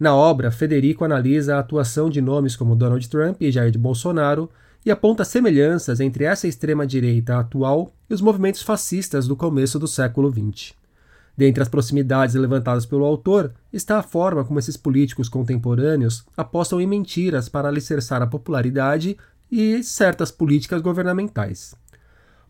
Na 0.00 0.16
obra, 0.16 0.50
Federico 0.50 1.04
analisa 1.04 1.54
a 1.56 1.58
atuação 1.58 2.08
de 2.08 2.22
nomes 2.22 2.56
como 2.56 2.74
Donald 2.74 3.06
Trump 3.10 3.42
e 3.42 3.52
Jair 3.52 3.78
Bolsonaro 3.78 4.48
e 4.86 4.90
aponta 4.90 5.22
semelhanças 5.22 6.00
entre 6.00 6.24
essa 6.24 6.48
extrema-direita 6.48 7.38
atual 7.38 7.92
e 8.08 8.14
os 8.14 8.22
movimentos 8.22 8.62
fascistas 8.62 9.28
do 9.28 9.36
começo 9.36 9.78
do 9.78 9.86
século 9.86 10.32
XX. 10.32 10.72
Dentre 11.36 11.62
as 11.62 11.68
proximidades 11.68 12.34
levantadas 12.36 12.86
pelo 12.86 13.04
autor 13.04 13.52
está 13.70 13.98
a 13.98 14.02
forma 14.02 14.46
como 14.46 14.58
esses 14.58 14.78
políticos 14.78 15.28
contemporâneos 15.28 16.24
apostam 16.34 16.80
em 16.80 16.86
mentiras 16.86 17.50
para 17.50 17.68
alicerçar 17.68 18.22
a 18.22 18.26
popularidade 18.26 19.14
e 19.52 19.82
certas 19.82 20.30
políticas 20.30 20.80
governamentais. 20.80 21.74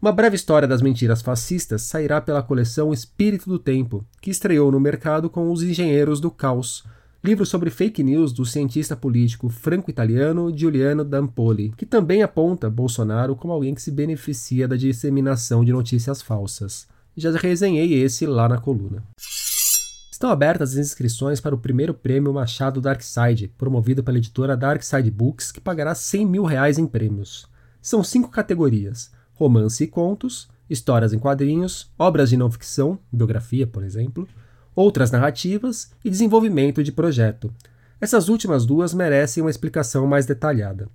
Uma 0.01 0.13
breve 0.13 0.37
história 0.37 0.69
das 0.69 0.83
mentiras 0.83 1.23
fascistas 1.23 1.83
sairá 1.83 2.21
pela 2.21 2.43
coleção 2.43 2.93
Espírito 2.93 3.49
do 3.49 3.59
Tempo, 3.59 4.05
que 4.21 4.31
estreou 4.31 4.71
no 4.71 4.79
mercado 4.79 5.31
com 5.31 5.51
Os 5.51 5.63
Engenheiros 5.63 6.21
do 6.21 6.31
Caos, 6.31 6.85
livro 7.25 7.47
sobre 7.47 7.71
fake 7.71 8.05
news 8.05 8.31
do 8.31 8.45
cientista 8.45 8.95
político 8.95 9.49
franco-italiano 9.49 10.55
Giuliano 10.55 11.03
Dampoli, 11.03 11.73
que 11.79 11.87
também 11.87 12.23
aponta 12.23 12.69
Bolsonaro 12.69 13.35
como 13.35 13.55
alguém 13.55 13.75
que 13.75 13.81
se 13.81 13.91
beneficia 13.91 14.69
da 14.69 14.77
disseminação 14.77 15.65
de 15.65 15.73
notícias 15.73 16.21
falsas. 16.21 16.87
Já 17.17 17.31
resenhei 17.31 17.95
esse 17.95 18.27
lá 18.27 18.47
na 18.47 18.59
coluna. 18.59 19.03
Estão 20.13 20.31
abertas 20.31 20.73
as 20.73 20.77
inscrições 20.77 21.41
para 21.41 21.55
o 21.55 21.59
primeiro 21.59 21.95
prêmio 21.95 22.35
Machado 22.35 22.83
Darkside, 22.83 23.49
promovido 23.57 24.05
pela 24.05 24.19
editora 24.19 24.57
Darkside 24.57 25.11
Books, 25.11 25.51
que 25.51 25.61
pagará 25.61 25.95
100 25.95 26.27
mil 26.27 26.45
reais 26.45 26.79
em 26.79 26.87
prêmios. 26.87 27.49
São 27.81 28.05
cinco 28.05 28.31
categorias: 28.31 29.11
romance 29.37 29.85
e 29.85 29.87
contos, 29.87 30.49
histórias 30.69 31.13
em 31.13 31.19
quadrinhos, 31.19 31.91
obras 31.99 32.29
de 32.29 32.37
não 32.37 32.51
ficção, 32.51 32.99
biografia, 33.13 33.67
por 33.67 33.85
exemplo, 33.85 34.27
outras 34.75 35.11
narrativas 35.11 35.93
e 36.05 36.11
desenvolvimento 36.11 36.83
de 36.83 36.91
projeto. 36.91 37.53
Essas 38.01 38.29
últimas 38.29 38.67
duas 38.67 38.93
merecem 38.93 39.43
uma 39.43 39.51
explicação 39.51 40.07
mais 40.07 40.27
detalhada. 40.27 40.89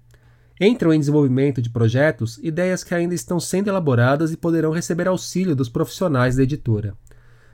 Entram 0.60 0.94
em 0.94 1.00
desenvolvimento 1.00 1.62
de 1.62 1.70
projetos 1.70 2.38
ideias 2.44 2.84
que 2.84 2.94
ainda 2.94 3.16
estão 3.16 3.40
sendo 3.40 3.70
elaboradas 3.70 4.32
e 4.32 4.38
poderão 4.38 4.72
receber 4.72 5.08
auxílio 5.08 5.56
dos 5.56 5.70
profissionais 5.70 6.36
da 6.36 6.44
editora. 6.44 6.96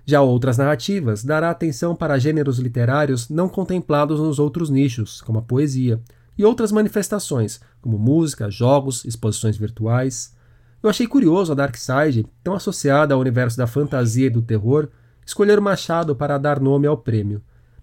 Já 0.06 0.22
outras 0.22 0.58
narrativas 0.58 1.24
dará 1.24 1.50
atenção 1.50 1.96
para 1.96 2.18
gêneros 2.18 2.60
literários 2.60 3.30
não 3.30 3.48
contemplados 3.48 4.20
nos 4.20 4.40
outros 4.40 4.70
nichos, 4.70 5.22
como 5.22 5.40
a 5.40 5.42
poesia, 5.42 6.02
e 6.38 6.46
outras 6.46 6.72
manifestações, 6.72 7.60
como 7.82 7.98
música, 7.98 8.50
jogos, 8.50 9.04
exposições 9.06 9.58
virtuais. 9.58 10.34
Eu 10.82 10.90
achei 10.90 11.08
curioso 11.08 11.52
a 11.52 11.56
Darkside, 11.56 12.26
tão 12.44 12.54
associada 12.54 13.14
ao 13.14 13.20
universo 13.20 13.58
da 13.58 13.66
fantasia 13.66 14.28
e 14.28 14.30
do 14.30 14.42
terror, 14.42 14.90
escolher 15.26 15.58
o 15.58 15.62
Machado 15.62 16.16
para 16.16 16.38
dar 16.38 16.60
nome 16.60 16.86
ao 16.86 16.98
prêmio. 16.98 17.42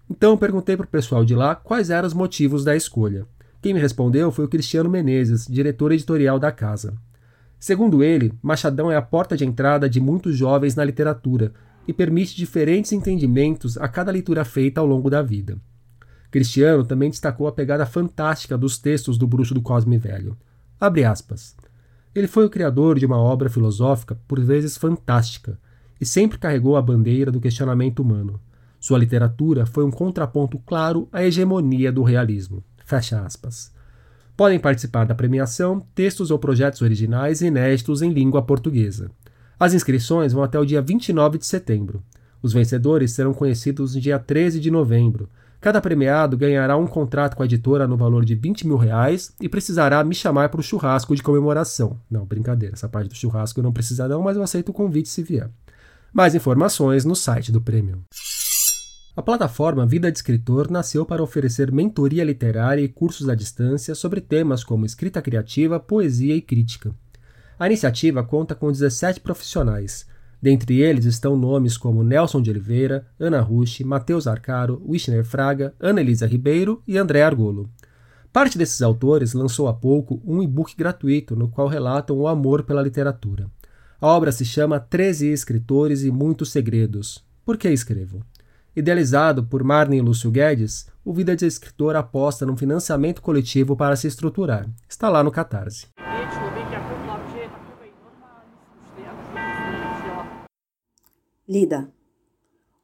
Então 0.09 0.37
perguntei 0.37 0.77
para 0.77 0.85
o 0.85 0.89
pessoal 0.89 1.25
de 1.25 1.35
lá 1.35 1.55
quais 1.55 1.89
eram 1.89 2.07
os 2.07 2.13
motivos 2.13 2.63
da 2.63 2.75
escolha. 2.75 3.25
Quem 3.61 3.73
me 3.73 3.79
respondeu 3.79 4.31
foi 4.31 4.45
o 4.45 4.47
Cristiano 4.47 4.89
Menezes, 4.89 5.47
diretor 5.47 5.91
editorial 5.91 6.39
da 6.39 6.51
casa. 6.51 6.93
Segundo 7.59 8.03
ele, 8.03 8.31
Machadão 8.41 8.91
é 8.91 8.95
a 8.95 9.01
porta 9.01 9.35
de 9.35 9.43
entrada 9.43 9.89
de 9.89 9.99
muitos 9.99 10.37
jovens 10.37 10.75
na 10.75 10.83
literatura 10.83 11.51
e 11.87 11.93
permite 11.93 12.35
diferentes 12.35 12.91
entendimentos 12.91 13.77
a 13.77 13.87
cada 13.87 14.11
leitura 14.11 14.45
feita 14.45 14.79
ao 14.79 14.85
longo 14.85 15.09
da 15.09 15.21
vida. 15.21 15.57
Cristiano 16.29 16.85
também 16.85 17.09
destacou 17.09 17.47
a 17.47 17.51
pegada 17.51 17.85
fantástica 17.85 18.57
dos 18.57 18.77
textos 18.77 19.17
do 19.17 19.27
Bruxo 19.27 19.53
do 19.53 19.61
Cosme 19.61 19.97
Velho. 19.97 20.37
Abre 20.79 21.03
aspas. 21.03 21.55
Ele 22.15 22.27
foi 22.27 22.45
o 22.45 22.49
criador 22.49 22.97
de 22.97 23.05
uma 23.05 23.17
obra 23.17 23.49
filosófica 23.49 24.17
por 24.25 24.39
vezes 24.39 24.77
fantástica 24.77 25.59
e 25.99 26.05
sempre 26.05 26.37
carregou 26.37 26.77
a 26.77 26.81
bandeira 26.81 27.29
do 27.29 27.41
questionamento 27.41 27.99
humano. 27.99 28.39
Sua 28.79 28.97
literatura 28.97 29.65
foi 29.65 29.83
um 29.83 29.91
contraponto 29.91 30.57
claro 30.59 31.09
à 31.11 31.25
hegemonia 31.25 31.91
do 31.91 32.03
realismo. 32.03 32.63
Fecha 32.85 33.19
aspas. 33.19 33.73
Podem 34.37 34.59
participar 34.59 35.05
da 35.05 35.13
premiação 35.13 35.85
textos 35.93 36.31
ou 36.31 36.39
projetos 36.39 36.81
originais 36.81 37.41
inéditos 37.41 38.01
em 38.01 38.13
língua 38.13 38.41
portuguesa. 38.41 39.11
As 39.59 39.73
inscrições 39.73 40.31
vão 40.31 40.43
até 40.43 40.57
o 40.57 40.65
dia 40.65 40.81
29 40.81 41.37
de 41.37 41.45
setembro. 41.45 42.01
Os 42.41 42.53
vencedores 42.53 43.11
serão 43.11 43.33
conhecidos 43.33 43.95
no 43.95 43.99
dia 43.99 44.19
13 44.19 44.59
de 44.61 44.71
novembro. 44.71 45.29
Cada 45.59 45.81
premiado 45.81 46.37
ganhará 46.37 46.77
um 46.77 46.87
contrato 46.87 47.35
com 47.35 47.43
a 47.43 47.45
editora 47.45 47.87
no 47.87 47.97
valor 47.97 48.23
de 48.23 48.35
20 48.35 48.67
mil 48.67 48.77
reais 48.77 49.33
e 49.41 49.49
precisará 49.49 50.03
me 50.03 50.13
chamar 50.13 50.49
para 50.49 50.59
o 50.59 50.63
churrasco 50.63 51.15
de 51.15 51.23
comemoração. 51.23 51.99
Não, 52.09 52.25
brincadeira, 52.25 52.75
essa 52.75 52.89
parte 52.89 53.09
do 53.09 53.15
churrasco 53.15 53.59
eu 53.59 53.63
não 53.63 53.73
precisa 53.73 54.07
não, 54.07 54.21
mas 54.21 54.37
eu 54.37 54.43
aceito 54.43 54.69
o 54.69 54.73
convite 54.73 55.09
se 55.09 55.23
vier. 55.23 55.49
Mais 56.13 56.35
informações 56.35 57.03
no 57.03 57.15
site 57.15 57.51
do 57.51 57.59
prêmio. 57.61 58.03
A 59.15 59.21
plataforma 59.21 59.85
Vida 59.85 60.11
de 60.11 60.17
Escritor 60.17 60.69
nasceu 60.69 61.05
para 61.05 61.23
oferecer 61.23 61.71
mentoria 61.71 62.23
literária 62.23 62.81
e 62.81 62.89
cursos 62.89 63.29
à 63.29 63.35
distância 63.35 63.95
sobre 63.95 64.19
temas 64.19 64.61
como 64.61 64.85
escrita 64.85 65.21
criativa, 65.21 65.79
poesia 65.79 66.35
e 66.35 66.41
crítica. 66.41 66.93
A 67.57 67.65
iniciativa 67.65 68.21
conta 68.23 68.53
com 68.53 68.69
17 68.69 69.21
profissionais. 69.21 70.05
Dentre 70.41 70.81
eles 70.81 71.05
estão 71.05 71.37
nomes 71.37 71.77
como 71.77 72.03
Nelson 72.03 72.41
de 72.41 72.49
Oliveira, 72.49 73.07
Ana 73.19 73.41
Rushi, 73.41 73.83
Matheus 73.83 74.27
Arcaro, 74.27 74.81
Wishner 74.87 75.23
Fraga, 75.23 75.73
Ana 75.79 76.01
Elisa 76.01 76.27
Ribeiro 76.27 76.81
e 76.87 76.97
André 76.97 77.23
Argolo. 77.23 77.69
Parte 78.31 78.57
desses 78.57 78.81
autores 78.81 79.33
lançou 79.33 79.67
há 79.67 79.73
pouco 79.73 80.21
um 80.25 80.43
e-book 80.43 80.75
gratuito 80.77 81.35
no 81.35 81.47
qual 81.47 81.67
relatam 81.67 82.17
o 82.17 82.27
amor 82.27 82.63
pela 82.63 82.81
literatura. 82.81 83.49
A 83.99 84.07
obra 84.07 84.31
se 84.31 84.43
chama 84.43 84.79
Treze 84.79 85.27
Escritores 85.27 86.03
e 86.03 86.11
Muitos 86.11 86.51
Segredos. 86.51 87.23
Por 87.45 87.57
que 87.57 87.69
escrevo? 87.69 88.21
Idealizado 88.75 89.45
por 89.45 89.63
Marne 89.63 89.97
e 89.97 90.01
Lúcio 90.01 90.29
Guedes, 90.29 90.87
o 91.03 91.13
Vida 91.13 91.33
de 91.33 91.45
Escritor 91.45 91.95
aposta 91.95 92.45
num 92.45 92.57
financiamento 92.57 93.21
coletivo 93.21 93.75
para 93.77 93.95
se 93.95 94.07
estruturar. 94.07 94.67
Está 94.89 95.07
lá 95.07 95.23
no 95.23 95.31
Catarse. 95.31 95.94
Lida. 101.47 101.91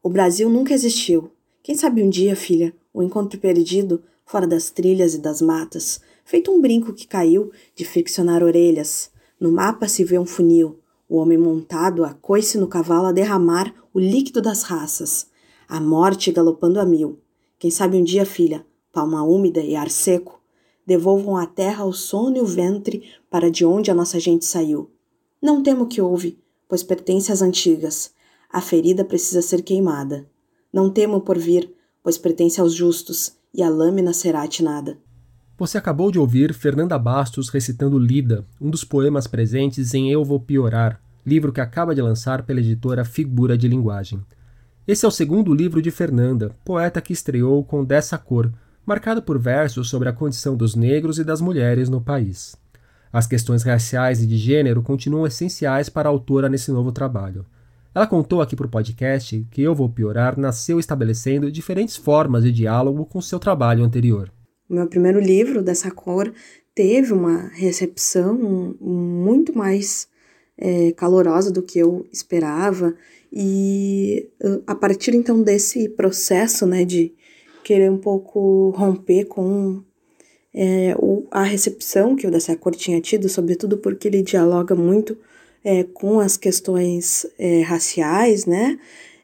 O 0.03 0.09
Brasil 0.09 0.49
nunca 0.49 0.73
existiu. 0.73 1.31
Quem 1.63 1.75
sabe 1.75 2.03
um 2.03 2.09
dia, 2.09 2.35
filha, 2.35 2.73
o 2.93 3.01
encontro 3.01 3.39
perdido, 3.39 4.03
fora 4.25 4.47
das 4.47 4.69
trilhas 4.69 5.13
e 5.13 5.19
das 5.19 5.41
matas, 5.41 5.99
feito 6.23 6.51
um 6.51 6.61
brinco 6.61 6.93
que 6.93 7.07
caiu 7.07 7.51
de 7.75 7.85
friccionar 7.85 8.43
orelhas. 8.43 9.11
No 9.39 9.51
mapa 9.51 9.87
se 9.87 10.03
vê 10.03 10.17
um 10.17 10.25
funil, 10.25 10.79
o 11.09 11.17
homem 11.17 11.37
montado 11.37 12.03
a 12.03 12.13
coice 12.13 12.57
no 12.57 12.67
cavalo 12.67 13.07
a 13.07 13.11
derramar 13.11 13.73
o 13.93 13.99
líquido 13.99 14.41
das 14.41 14.63
raças 14.63 15.31
a 15.71 15.79
morte 15.79 16.33
galopando 16.33 16.81
a 16.81 16.85
mil. 16.85 17.17
Quem 17.57 17.71
sabe 17.71 17.95
um 17.95 18.03
dia, 18.03 18.25
filha, 18.25 18.65
palma 18.91 19.23
úmida 19.23 19.61
e 19.61 19.73
ar 19.73 19.89
seco, 19.89 20.41
devolvam 20.85 21.37
a 21.37 21.45
terra 21.45 21.85
o 21.85 21.93
sono 21.93 22.35
e 22.35 22.41
o 22.41 22.45
ventre 22.45 23.09
para 23.29 23.49
de 23.49 23.63
onde 23.63 23.89
a 23.89 23.93
nossa 23.95 24.19
gente 24.19 24.43
saiu. 24.43 24.91
Não 25.41 25.63
temo 25.63 25.87
que 25.87 26.01
houve, 26.01 26.37
pois 26.67 26.83
pertence 26.83 27.31
às 27.31 27.41
antigas. 27.41 28.11
A 28.53 28.59
ferida 28.59 29.05
precisa 29.05 29.41
ser 29.41 29.61
queimada. 29.61 30.27
Não 30.73 30.89
temo 30.89 31.21
por 31.21 31.37
vir, 31.37 31.73
pois 32.03 32.17
pertence 32.17 32.59
aos 32.59 32.73
justos, 32.73 33.33
e 33.53 33.63
a 33.63 33.69
lâmina 33.69 34.13
será 34.13 34.43
atinada. 34.43 34.97
Você 35.57 35.77
acabou 35.77 36.11
de 36.11 36.19
ouvir 36.19 36.53
Fernanda 36.53 36.97
Bastos 36.97 37.47
recitando 37.47 37.97
Lida, 37.97 38.45
um 38.59 38.69
dos 38.69 38.83
poemas 38.83 39.25
presentes 39.25 39.93
em 39.93 40.11
Eu 40.11 40.25
Vou 40.25 40.39
Piorar, 40.39 40.99
livro 41.25 41.53
que 41.53 41.61
acaba 41.61 41.95
de 41.95 42.01
lançar 42.01 42.43
pela 42.43 42.59
editora 42.59 43.05
Figura 43.05 43.57
de 43.57 43.67
Linguagem. 43.67 44.19
Esse 44.87 45.05
é 45.05 45.07
o 45.07 45.11
segundo 45.11 45.53
livro 45.53 45.81
de 45.81 45.91
Fernanda, 45.91 46.53
poeta 46.65 46.99
que 46.99 47.13
estreou 47.13 47.63
com 47.63 47.85
Dessa 47.85 48.17
Cor, 48.17 48.51
marcado 48.85 49.21
por 49.21 49.39
versos 49.39 49.89
sobre 49.89 50.09
a 50.09 50.13
condição 50.13 50.57
dos 50.57 50.75
negros 50.75 51.19
e 51.19 51.23
das 51.23 51.39
mulheres 51.39 51.87
no 51.87 52.01
país. 52.01 52.55
As 53.13 53.27
questões 53.27 53.63
raciais 53.63 54.21
e 54.21 54.27
de 54.27 54.37
gênero 54.37 54.81
continuam 54.81 55.27
essenciais 55.27 55.87
para 55.87 56.09
a 56.09 56.11
autora 56.11 56.49
nesse 56.49 56.71
novo 56.71 56.91
trabalho. 56.91 57.45
Ela 57.93 58.07
contou 58.07 58.41
aqui 58.41 58.55
para 58.55 58.65
o 58.65 58.69
podcast 58.69 59.45
que 59.51 59.61
Eu 59.61 59.75
Vou 59.75 59.89
Piorar 59.89 60.39
nasceu 60.39 60.79
estabelecendo 60.79 61.51
diferentes 61.51 61.97
formas 61.97 62.41
de 62.43 62.51
diálogo 62.51 63.05
com 63.05 63.19
seu 63.19 63.37
trabalho 63.37 63.83
anterior. 63.83 64.31
O 64.69 64.75
meu 64.75 64.87
primeiro 64.87 65.19
livro, 65.19 65.61
Dessa 65.61 65.91
Cor, 65.91 66.31
teve 66.73 67.11
uma 67.11 67.49
recepção 67.49 68.77
muito 68.79 69.57
mais 69.57 70.07
é, 70.57 70.93
calorosa 70.93 71.51
do 71.51 71.61
que 71.61 71.79
eu 71.79 72.07
esperava 72.13 72.95
e 73.29 74.29
a 74.65 74.73
partir 74.73 75.13
então 75.13 75.43
desse 75.43 75.89
processo, 75.89 76.65
né, 76.65 76.85
de 76.85 77.13
querer 77.61 77.91
um 77.91 77.97
pouco 77.97 78.69
romper 78.69 79.25
com 79.25 79.83
é, 80.53 80.95
o, 80.97 81.27
a 81.29 81.43
recepção 81.43 82.15
que 82.15 82.25
o 82.25 82.31
Dessa 82.31 82.55
Cor 82.55 82.73
tinha 82.73 83.01
tido, 83.01 83.27
sobretudo 83.27 83.77
porque 83.77 84.07
ele 84.07 84.21
dialoga 84.21 84.75
muito 84.75 85.17
é, 85.63 85.83
com 85.83 86.19
as 86.19 86.37
questões 86.37 87.25
é, 87.37 87.61
raciais, 87.61 88.45
né? 88.45 88.79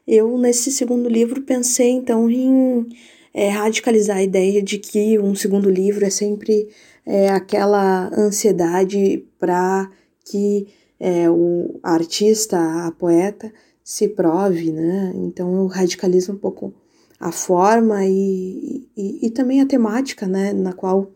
Eu, 0.06 0.38
nesse 0.38 0.70
segundo 0.70 1.08
livro, 1.08 1.42
pensei 1.42 1.90
então 1.90 2.30
em 2.30 2.86
é, 3.34 3.48
radicalizar 3.48 4.16
a 4.16 4.22
ideia 4.22 4.62
de 4.62 4.78
que 4.78 5.18
um 5.18 5.34
segundo 5.34 5.68
livro 5.68 6.04
é 6.04 6.10
sempre 6.10 6.68
é, 7.04 7.28
aquela 7.28 8.10
ansiedade 8.16 9.24
para 9.38 9.90
que 10.24 10.68
é, 10.98 11.30
o 11.30 11.78
artista, 11.82 12.58
a 12.86 12.90
poeta, 12.90 13.52
se 13.84 14.08
prove, 14.08 14.70
né? 14.72 15.12
Então 15.14 15.54
eu 15.56 15.66
radicalizo 15.66 16.32
um 16.32 16.36
pouco 16.36 16.74
a 17.18 17.32
forma 17.32 18.04
e, 18.04 18.86
e, 18.96 19.26
e, 19.26 19.30
também 19.30 19.60
a 19.60 19.66
temática, 19.66 20.26
né? 20.26 20.52
Na 20.52 20.72
qual 20.72 21.10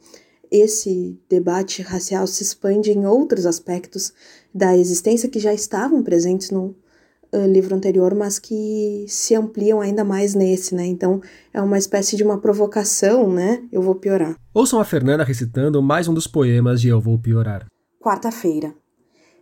esse 0.51 1.19
debate 1.29 1.83
racial 1.83 2.27
se 2.27 2.43
expande 2.43 2.91
em 2.91 3.07
outros 3.07 3.47
aspectos 3.47 4.13
da 4.55 4.77
existência 4.77 5.29
que 5.29 5.39
já 5.39 5.53
estavam 5.53 6.03
presentes 6.03 6.51
no 6.51 6.77
uh, 7.33 7.47
livro 7.47 7.75
anterior, 7.75 8.15
mas 8.15 8.39
que 8.39 9.07
se 9.09 9.35
ampliam 9.35 9.81
ainda 9.81 10.05
mais 10.05 10.35
nesse, 10.35 10.75
né? 10.75 10.87
Então 10.87 11.21
é 11.53 11.61
uma 11.61 11.79
espécie 11.79 12.17
de 12.17 12.23
uma 12.23 12.39
provocação, 12.39 13.33
né? 13.33 13.63
Eu 13.73 13.83
vou 13.83 13.95
piorar. 13.95 14.37
Ouçam 14.53 14.81
a 14.81 14.85
Fernanda 14.85 15.25
recitando 15.25 15.83
mais 15.83 16.09
um 16.09 16.15
dos 16.15 16.27
poemas 16.27 16.81
de 16.81 16.89
Eu 16.89 17.01
Vou 17.01 17.19
Piorar. 17.19 17.67
Quarta-feira. 18.01 18.75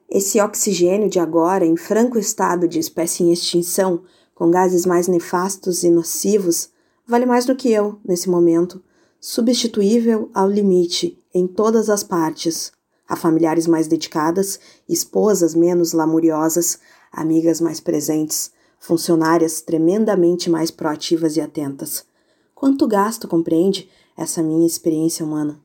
Esse 0.08 0.40
oxigênio 0.40 1.08
de 1.08 1.18
agora, 1.18 1.64
em 1.64 1.76
franco 1.76 2.18
estado 2.18 2.66
de 2.66 2.78
espécie 2.78 3.22
em 3.22 3.32
extinção, 3.32 4.02
com 4.34 4.50
gases 4.50 4.84
mais 4.84 5.06
nefastos 5.06 5.84
e 5.84 5.90
nocivos, 5.90 6.70
vale 7.06 7.26
mais 7.26 7.44
do 7.44 7.54
que 7.54 7.70
eu, 7.70 8.00
nesse 8.04 8.28
momento, 8.28 8.82
substituível 9.20 10.30
ao 10.34 10.48
limite, 10.48 11.18
em 11.32 11.46
todas 11.46 11.88
as 11.88 12.02
partes. 12.02 12.72
Há 13.10 13.16
familiares 13.16 13.66
mais 13.66 13.88
dedicadas, 13.88 14.60
esposas 14.88 15.52
menos 15.52 15.92
lamuriosas, 15.92 16.78
amigas 17.10 17.60
mais 17.60 17.80
presentes, 17.80 18.52
funcionárias 18.78 19.60
tremendamente 19.60 20.48
mais 20.48 20.70
proativas 20.70 21.36
e 21.36 21.40
atentas. 21.40 22.04
Quanto 22.54 22.86
gasto 22.86 23.26
compreende 23.26 23.90
essa 24.16 24.44
minha 24.44 24.64
experiência 24.64 25.26
humana? 25.26 25.58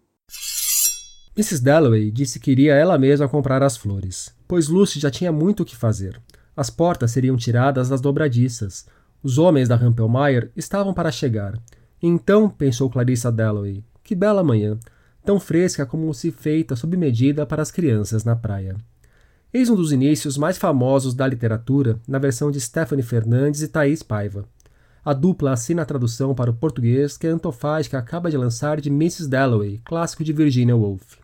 Mrs. 1.38 1.62
Dalloway 1.62 2.10
disse 2.10 2.40
que 2.40 2.50
iria 2.50 2.74
ela 2.74 2.98
mesma 2.98 3.30
comprar 3.30 3.62
as 3.62 3.78
flores, 3.78 4.34
pois 4.48 4.68
Lucy 4.68 5.00
já 5.00 5.12
tinha 5.12 5.32
muito 5.32 5.62
o 5.62 5.66
que 5.66 5.76
fazer. 5.76 6.20
As 6.58 6.72
portas 6.72 7.12
seriam 7.12 7.38
tiradas 7.38 7.90
das 7.90 8.02
dobradiças. 8.02 8.88
Os 9.22 9.38
homens 9.38 9.70
da 9.70 9.76
Rampelmeyer 9.76 10.52
estavam 10.56 10.96
para 10.96 11.12
chegar. 11.12 11.62
Então, 12.02 12.50
pensou 12.50 12.90
Clarissa 12.90 13.32
Dalloway, 13.32 13.84
que 14.04 14.16
bela 14.16 14.44
manhã, 14.44 14.80
tão 15.26 15.40
fresca 15.40 15.86
como 15.86 16.14
se 16.14 16.32
feita 16.32 16.76
sob 16.76 16.96
medida 16.96 17.46
para 17.46 17.62
as 17.62 17.72
crianças 17.72 18.24
na 18.24 18.36
praia. 18.36 18.78
Eis 19.52 19.70
um 19.70 19.76
dos 19.76 19.92
inícios 19.92 20.38
mais 20.38 20.58
famosos 20.58 21.14
da 21.14 21.26
literatura 21.28 22.00
na 22.08 22.20
versão 22.20 22.52
de 22.52 22.62
Stephanie 22.62 23.04
Fernandes 23.04 23.62
e 23.62 23.68
Thaís 23.68 24.04
Paiva. 24.04 24.46
A 25.04 25.14
dupla 25.14 25.52
assina 25.52 25.82
a 25.82 25.86
tradução 25.86 26.36
para 26.36 26.52
o 26.52 26.54
português 26.54 27.18
que 27.18 27.26
a 27.26 27.32
Antofágica 27.32 27.98
acaba 27.98 28.30
de 28.30 28.38
lançar 28.38 28.80
de 28.80 28.90
Mrs. 28.90 29.28
Dalloway, 29.28 29.82
clássico 29.84 30.24
de 30.24 30.32
Virginia 30.32 30.76
Woolf. 30.76 31.18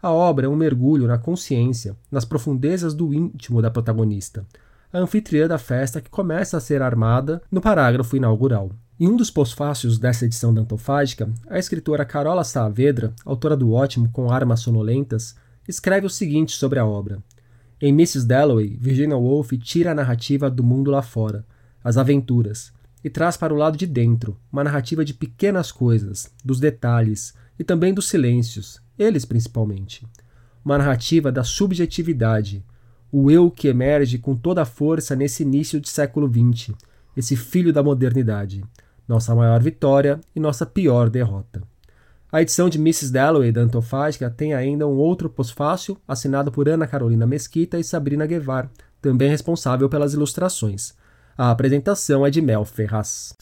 A 0.00 0.10
obra 0.10 0.46
é 0.46 0.48
um 0.48 0.56
mergulho 0.56 1.06
na 1.06 1.18
consciência, 1.18 1.96
nas 2.10 2.24
profundezas 2.24 2.94
do 2.94 3.12
íntimo 3.12 3.60
da 3.60 3.70
protagonista, 3.70 4.46
a 4.92 4.98
anfitriã 4.98 5.46
da 5.46 5.58
festa 5.58 6.00
que 6.00 6.10
começa 6.10 6.56
a 6.56 6.60
ser 6.60 6.82
armada 6.82 7.42
no 7.50 7.60
parágrafo 7.60 8.16
inaugural. 8.16 8.70
Em 9.02 9.08
um 9.08 9.16
dos 9.16 9.30
pós-fácios 9.30 9.98
dessa 9.98 10.26
edição 10.26 10.52
da 10.52 10.60
Antofágica, 10.60 11.32
a 11.48 11.58
escritora 11.58 12.04
Carola 12.04 12.44
Saavedra, 12.44 13.14
autora 13.24 13.56
do 13.56 13.72
ótimo 13.72 14.10
Com 14.12 14.30
Armas 14.30 14.60
Sonolentas, 14.60 15.34
escreve 15.66 16.06
o 16.06 16.10
seguinte 16.10 16.54
sobre 16.54 16.78
a 16.78 16.84
obra. 16.84 17.22
Em 17.80 17.88
Mrs. 17.94 18.26
Dalloway, 18.26 18.76
Virginia 18.78 19.16
Woolf 19.16 19.52
tira 19.52 19.92
a 19.92 19.94
narrativa 19.94 20.50
do 20.50 20.62
mundo 20.62 20.90
lá 20.90 21.00
fora, 21.00 21.46
as 21.82 21.96
aventuras, 21.96 22.74
e 23.02 23.08
traz 23.08 23.38
para 23.38 23.54
o 23.54 23.56
lado 23.56 23.78
de 23.78 23.86
dentro 23.86 24.36
uma 24.52 24.62
narrativa 24.62 25.02
de 25.02 25.14
pequenas 25.14 25.72
coisas, 25.72 26.30
dos 26.44 26.60
detalhes 26.60 27.32
e 27.58 27.64
também 27.64 27.94
dos 27.94 28.06
silêncios, 28.06 28.82
eles 28.98 29.24
principalmente. 29.24 30.06
Uma 30.62 30.76
narrativa 30.76 31.32
da 31.32 31.42
subjetividade, 31.42 32.62
o 33.10 33.30
eu 33.30 33.50
que 33.50 33.66
emerge 33.66 34.18
com 34.18 34.36
toda 34.36 34.60
a 34.60 34.66
força 34.66 35.16
nesse 35.16 35.42
início 35.42 35.80
de 35.80 35.88
século 35.88 36.30
XX, 36.30 36.74
esse 37.16 37.34
filho 37.34 37.72
da 37.72 37.82
modernidade, 37.82 38.62
nossa 39.10 39.34
maior 39.34 39.60
vitória 39.60 40.20
e 40.34 40.38
nossa 40.38 40.64
pior 40.64 41.10
derrota. 41.10 41.60
A 42.30 42.40
edição 42.40 42.68
de 42.68 42.78
Mrs. 42.78 43.12
Dalloway 43.12 43.50
da 43.50 43.60
Antofágica 43.60 44.30
tem 44.30 44.54
ainda 44.54 44.86
um 44.86 44.96
outro 44.96 45.28
pós-fácil 45.28 45.98
assinado 46.06 46.52
por 46.52 46.68
Ana 46.68 46.86
Carolina 46.86 47.26
Mesquita 47.26 47.76
e 47.76 47.82
Sabrina 47.82 48.24
Guevar, 48.24 48.70
também 49.02 49.28
responsável 49.28 49.88
pelas 49.88 50.14
ilustrações. 50.14 50.94
A 51.36 51.50
apresentação 51.50 52.24
é 52.24 52.30
de 52.30 52.40
Mel 52.40 52.64
Ferraz. 52.64 53.34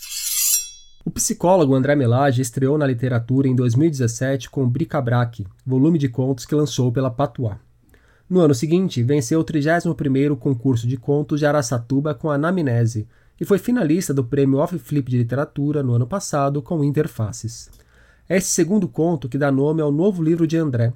O 1.04 1.10
psicólogo 1.10 1.74
André 1.74 1.94
Melage 1.94 2.40
estreou 2.40 2.78
na 2.78 2.86
literatura 2.86 3.46
em 3.46 3.54
2017 3.54 4.48
com 4.48 4.66
Bric-a-Brac, 4.66 5.46
volume 5.66 5.98
de 5.98 6.08
contos 6.08 6.46
que 6.46 6.54
lançou 6.54 6.90
pela 6.90 7.10
Patois. 7.10 7.56
No 8.28 8.40
ano 8.40 8.54
seguinte, 8.54 9.02
venceu 9.02 9.40
o 9.40 9.44
31º 9.44 10.34
concurso 10.36 10.86
de 10.86 10.96
contos 10.96 11.40
de 11.40 11.46
Araçatuba 11.46 12.14
com 12.14 12.30
Anamnese 12.30 13.06
e 13.40 13.44
foi 13.44 13.58
finalista 13.58 14.12
do 14.12 14.24
prêmio 14.24 14.58
Off 14.58 14.78
Flip 14.78 15.10
de 15.10 15.18
Literatura 15.18 15.82
no 15.82 15.94
ano 15.94 16.06
passado 16.06 16.60
com 16.60 16.82
Interfaces. 16.82 17.70
É 18.28 18.36
esse 18.36 18.48
segundo 18.48 18.88
conto 18.88 19.28
que 19.28 19.38
dá 19.38 19.50
nome 19.50 19.80
ao 19.80 19.90
novo 19.90 20.22
livro 20.22 20.46
de 20.46 20.56
André. 20.56 20.92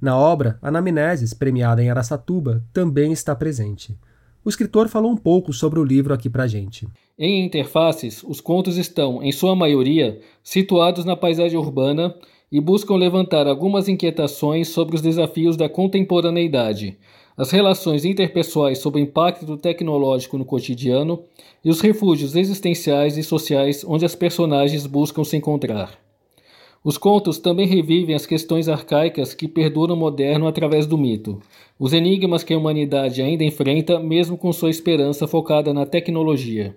Na 0.00 0.16
obra, 0.16 0.58
Anamneses, 0.62 1.32
premiada 1.32 1.82
em 1.82 1.90
Araçatuba, 1.90 2.62
também 2.72 3.12
está 3.12 3.34
presente. 3.34 3.98
O 4.44 4.48
escritor 4.48 4.88
falou 4.88 5.10
um 5.10 5.16
pouco 5.16 5.52
sobre 5.52 5.80
o 5.80 5.84
livro 5.84 6.14
aqui 6.14 6.30
pra 6.30 6.46
gente. 6.46 6.86
Em 7.18 7.44
Interfaces, 7.44 8.22
os 8.22 8.40
contos 8.40 8.76
estão, 8.76 9.22
em 9.22 9.32
sua 9.32 9.56
maioria, 9.56 10.20
situados 10.42 11.04
na 11.04 11.16
paisagem 11.16 11.58
urbana 11.58 12.14
e 12.52 12.60
buscam 12.60 12.94
levantar 12.94 13.46
algumas 13.48 13.88
inquietações 13.88 14.68
sobre 14.68 14.94
os 14.94 15.02
desafios 15.02 15.56
da 15.56 15.68
contemporaneidade, 15.68 16.96
as 17.36 17.50
relações 17.50 18.04
interpessoais 18.04 18.78
sob 18.78 18.98
o 18.98 19.02
impacto 19.02 19.56
tecnológico 19.56 20.38
no 20.38 20.44
cotidiano 20.44 21.22
e 21.64 21.68
os 21.68 21.80
refúgios 21.80 22.34
existenciais 22.34 23.18
e 23.18 23.22
sociais 23.22 23.84
onde 23.86 24.04
as 24.04 24.14
personagens 24.14 24.86
buscam 24.86 25.22
se 25.22 25.36
encontrar. 25.36 25.98
Os 26.82 26.96
contos 26.96 27.38
também 27.38 27.66
revivem 27.66 28.14
as 28.14 28.24
questões 28.24 28.68
arcaicas 28.68 29.34
que 29.34 29.48
perduram 29.48 29.96
moderno 29.96 30.46
através 30.46 30.86
do 30.86 30.96
mito, 30.96 31.42
os 31.78 31.92
enigmas 31.92 32.44
que 32.44 32.54
a 32.54 32.58
humanidade 32.58 33.20
ainda 33.20 33.42
enfrenta, 33.42 33.98
mesmo 33.98 34.38
com 34.38 34.52
sua 34.52 34.70
esperança 34.70 35.26
focada 35.26 35.74
na 35.74 35.84
tecnologia. 35.84 36.76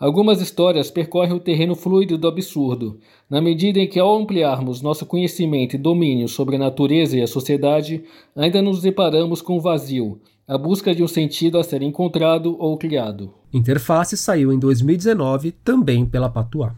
Algumas 0.00 0.40
histórias 0.40 0.92
percorrem 0.92 1.32
o 1.32 1.40
terreno 1.40 1.74
fluido 1.74 2.16
do 2.16 2.28
absurdo, 2.28 3.00
na 3.28 3.40
medida 3.40 3.80
em 3.80 3.88
que, 3.88 3.98
ao 3.98 4.16
ampliarmos 4.16 4.80
nosso 4.80 5.04
conhecimento 5.04 5.74
e 5.74 5.78
domínio 5.78 6.28
sobre 6.28 6.54
a 6.54 6.58
natureza 6.58 7.18
e 7.18 7.22
a 7.22 7.26
sociedade, 7.26 8.04
ainda 8.36 8.62
nos 8.62 8.80
deparamos 8.80 9.42
com 9.42 9.56
o 9.56 9.60
vazio, 9.60 10.20
a 10.46 10.56
busca 10.56 10.94
de 10.94 11.02
um 11.02 11.08
sentido 11.08 11.58
a 11.58 11.64
ser 11.64 11.82
encontrado 11.82 12.56
ou 12.60 12.78
criado. 12.78 13.34
Interface 13.52 14.16
saiu 14.16 14.52
em 14.52 14.58
2019 14.58 15.50
também 15.64 16.06
pela 16.06 16.30
Patuá. 16.30 16.76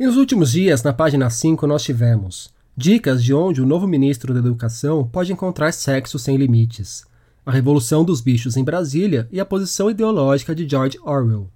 E 0.00 0.06
nos 0.06 0.16
últimos 0.16 0.52
dias, 0.52 0.82
na 0.82 0.94
página 0.94 1.28
5, 1.28 1.66
nós 1.66 1.82
tivemos 1.82 2.56
dicas 2.74 3.22
de 3.22 3.34
onde 3.34 3.60
o 3.60 3.66
novo 3.66 3.86
ministro 3.86 4.32
da 4.32 4.38
Educação 4.38 5.04
pode 5.04 5.32
encontrar 5.32 5.72
sexo 5.72 6.16
sem 6.18 6.36
limites, 6.36 7.04
a 7.48 7.50
revolução 7.50 8.04
dos 8.04 8.20
bichos 8.20 8.58
em 8.58 8.62
Brasília 8.62 9.26
e 9.32 9.40
a 9.40 9.44
posição 9.44 9.90
ideológica 9.90 10.54
de 10.54 10.68
George 10.68 10.98
Orwell, 11.02 11.48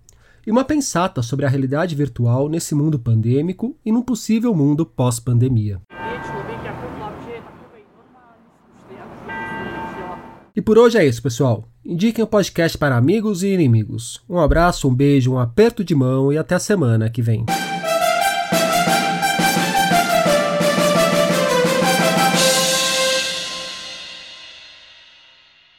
e 0.47 0.51
uma 0.51 0.65
pensata 0.65 1.21
sobre 1.21 1.45
a 1.45 1.49
realidade 1.51 1.95
virtual 1.95 2.49
nesse 2.49 2.75
mundo 2.75 2.99
pandêmico 2.99 3.77
e 3.85 3.93
num 3.93 4.01
possível 4.01 4.55
mundo 4.55 4.87
pós-pandemia. 4.87 5.83
E 10.57 10.63
por 10.63 10.79
hoje 10.79 10.97
é 10.97 11.05
isso, 11.05 11.23
pessoal. 11.23 11.69
Indiquem 11.85 12.25
o 12.25 12.27
podcast 12.27 12.79
para 12.79 12.97
amigos 12.97 13.43
e 13.43 13.49
inimigos. 13.49 14.23
Um 14.27 14.39
abraço, 14.39 14.89
um 14.89 14.95
beijo, 14.95 15.33
um 15.33 15.39
aperto 15.39 15.85
de 15.85 15.95
mão 15.95 16.33
e 16.33 16.39
até 16.39 16.55
a 16.55 16.59
semana 16.59 17.11
que 17.11 17.21
vem. 17.21 17.45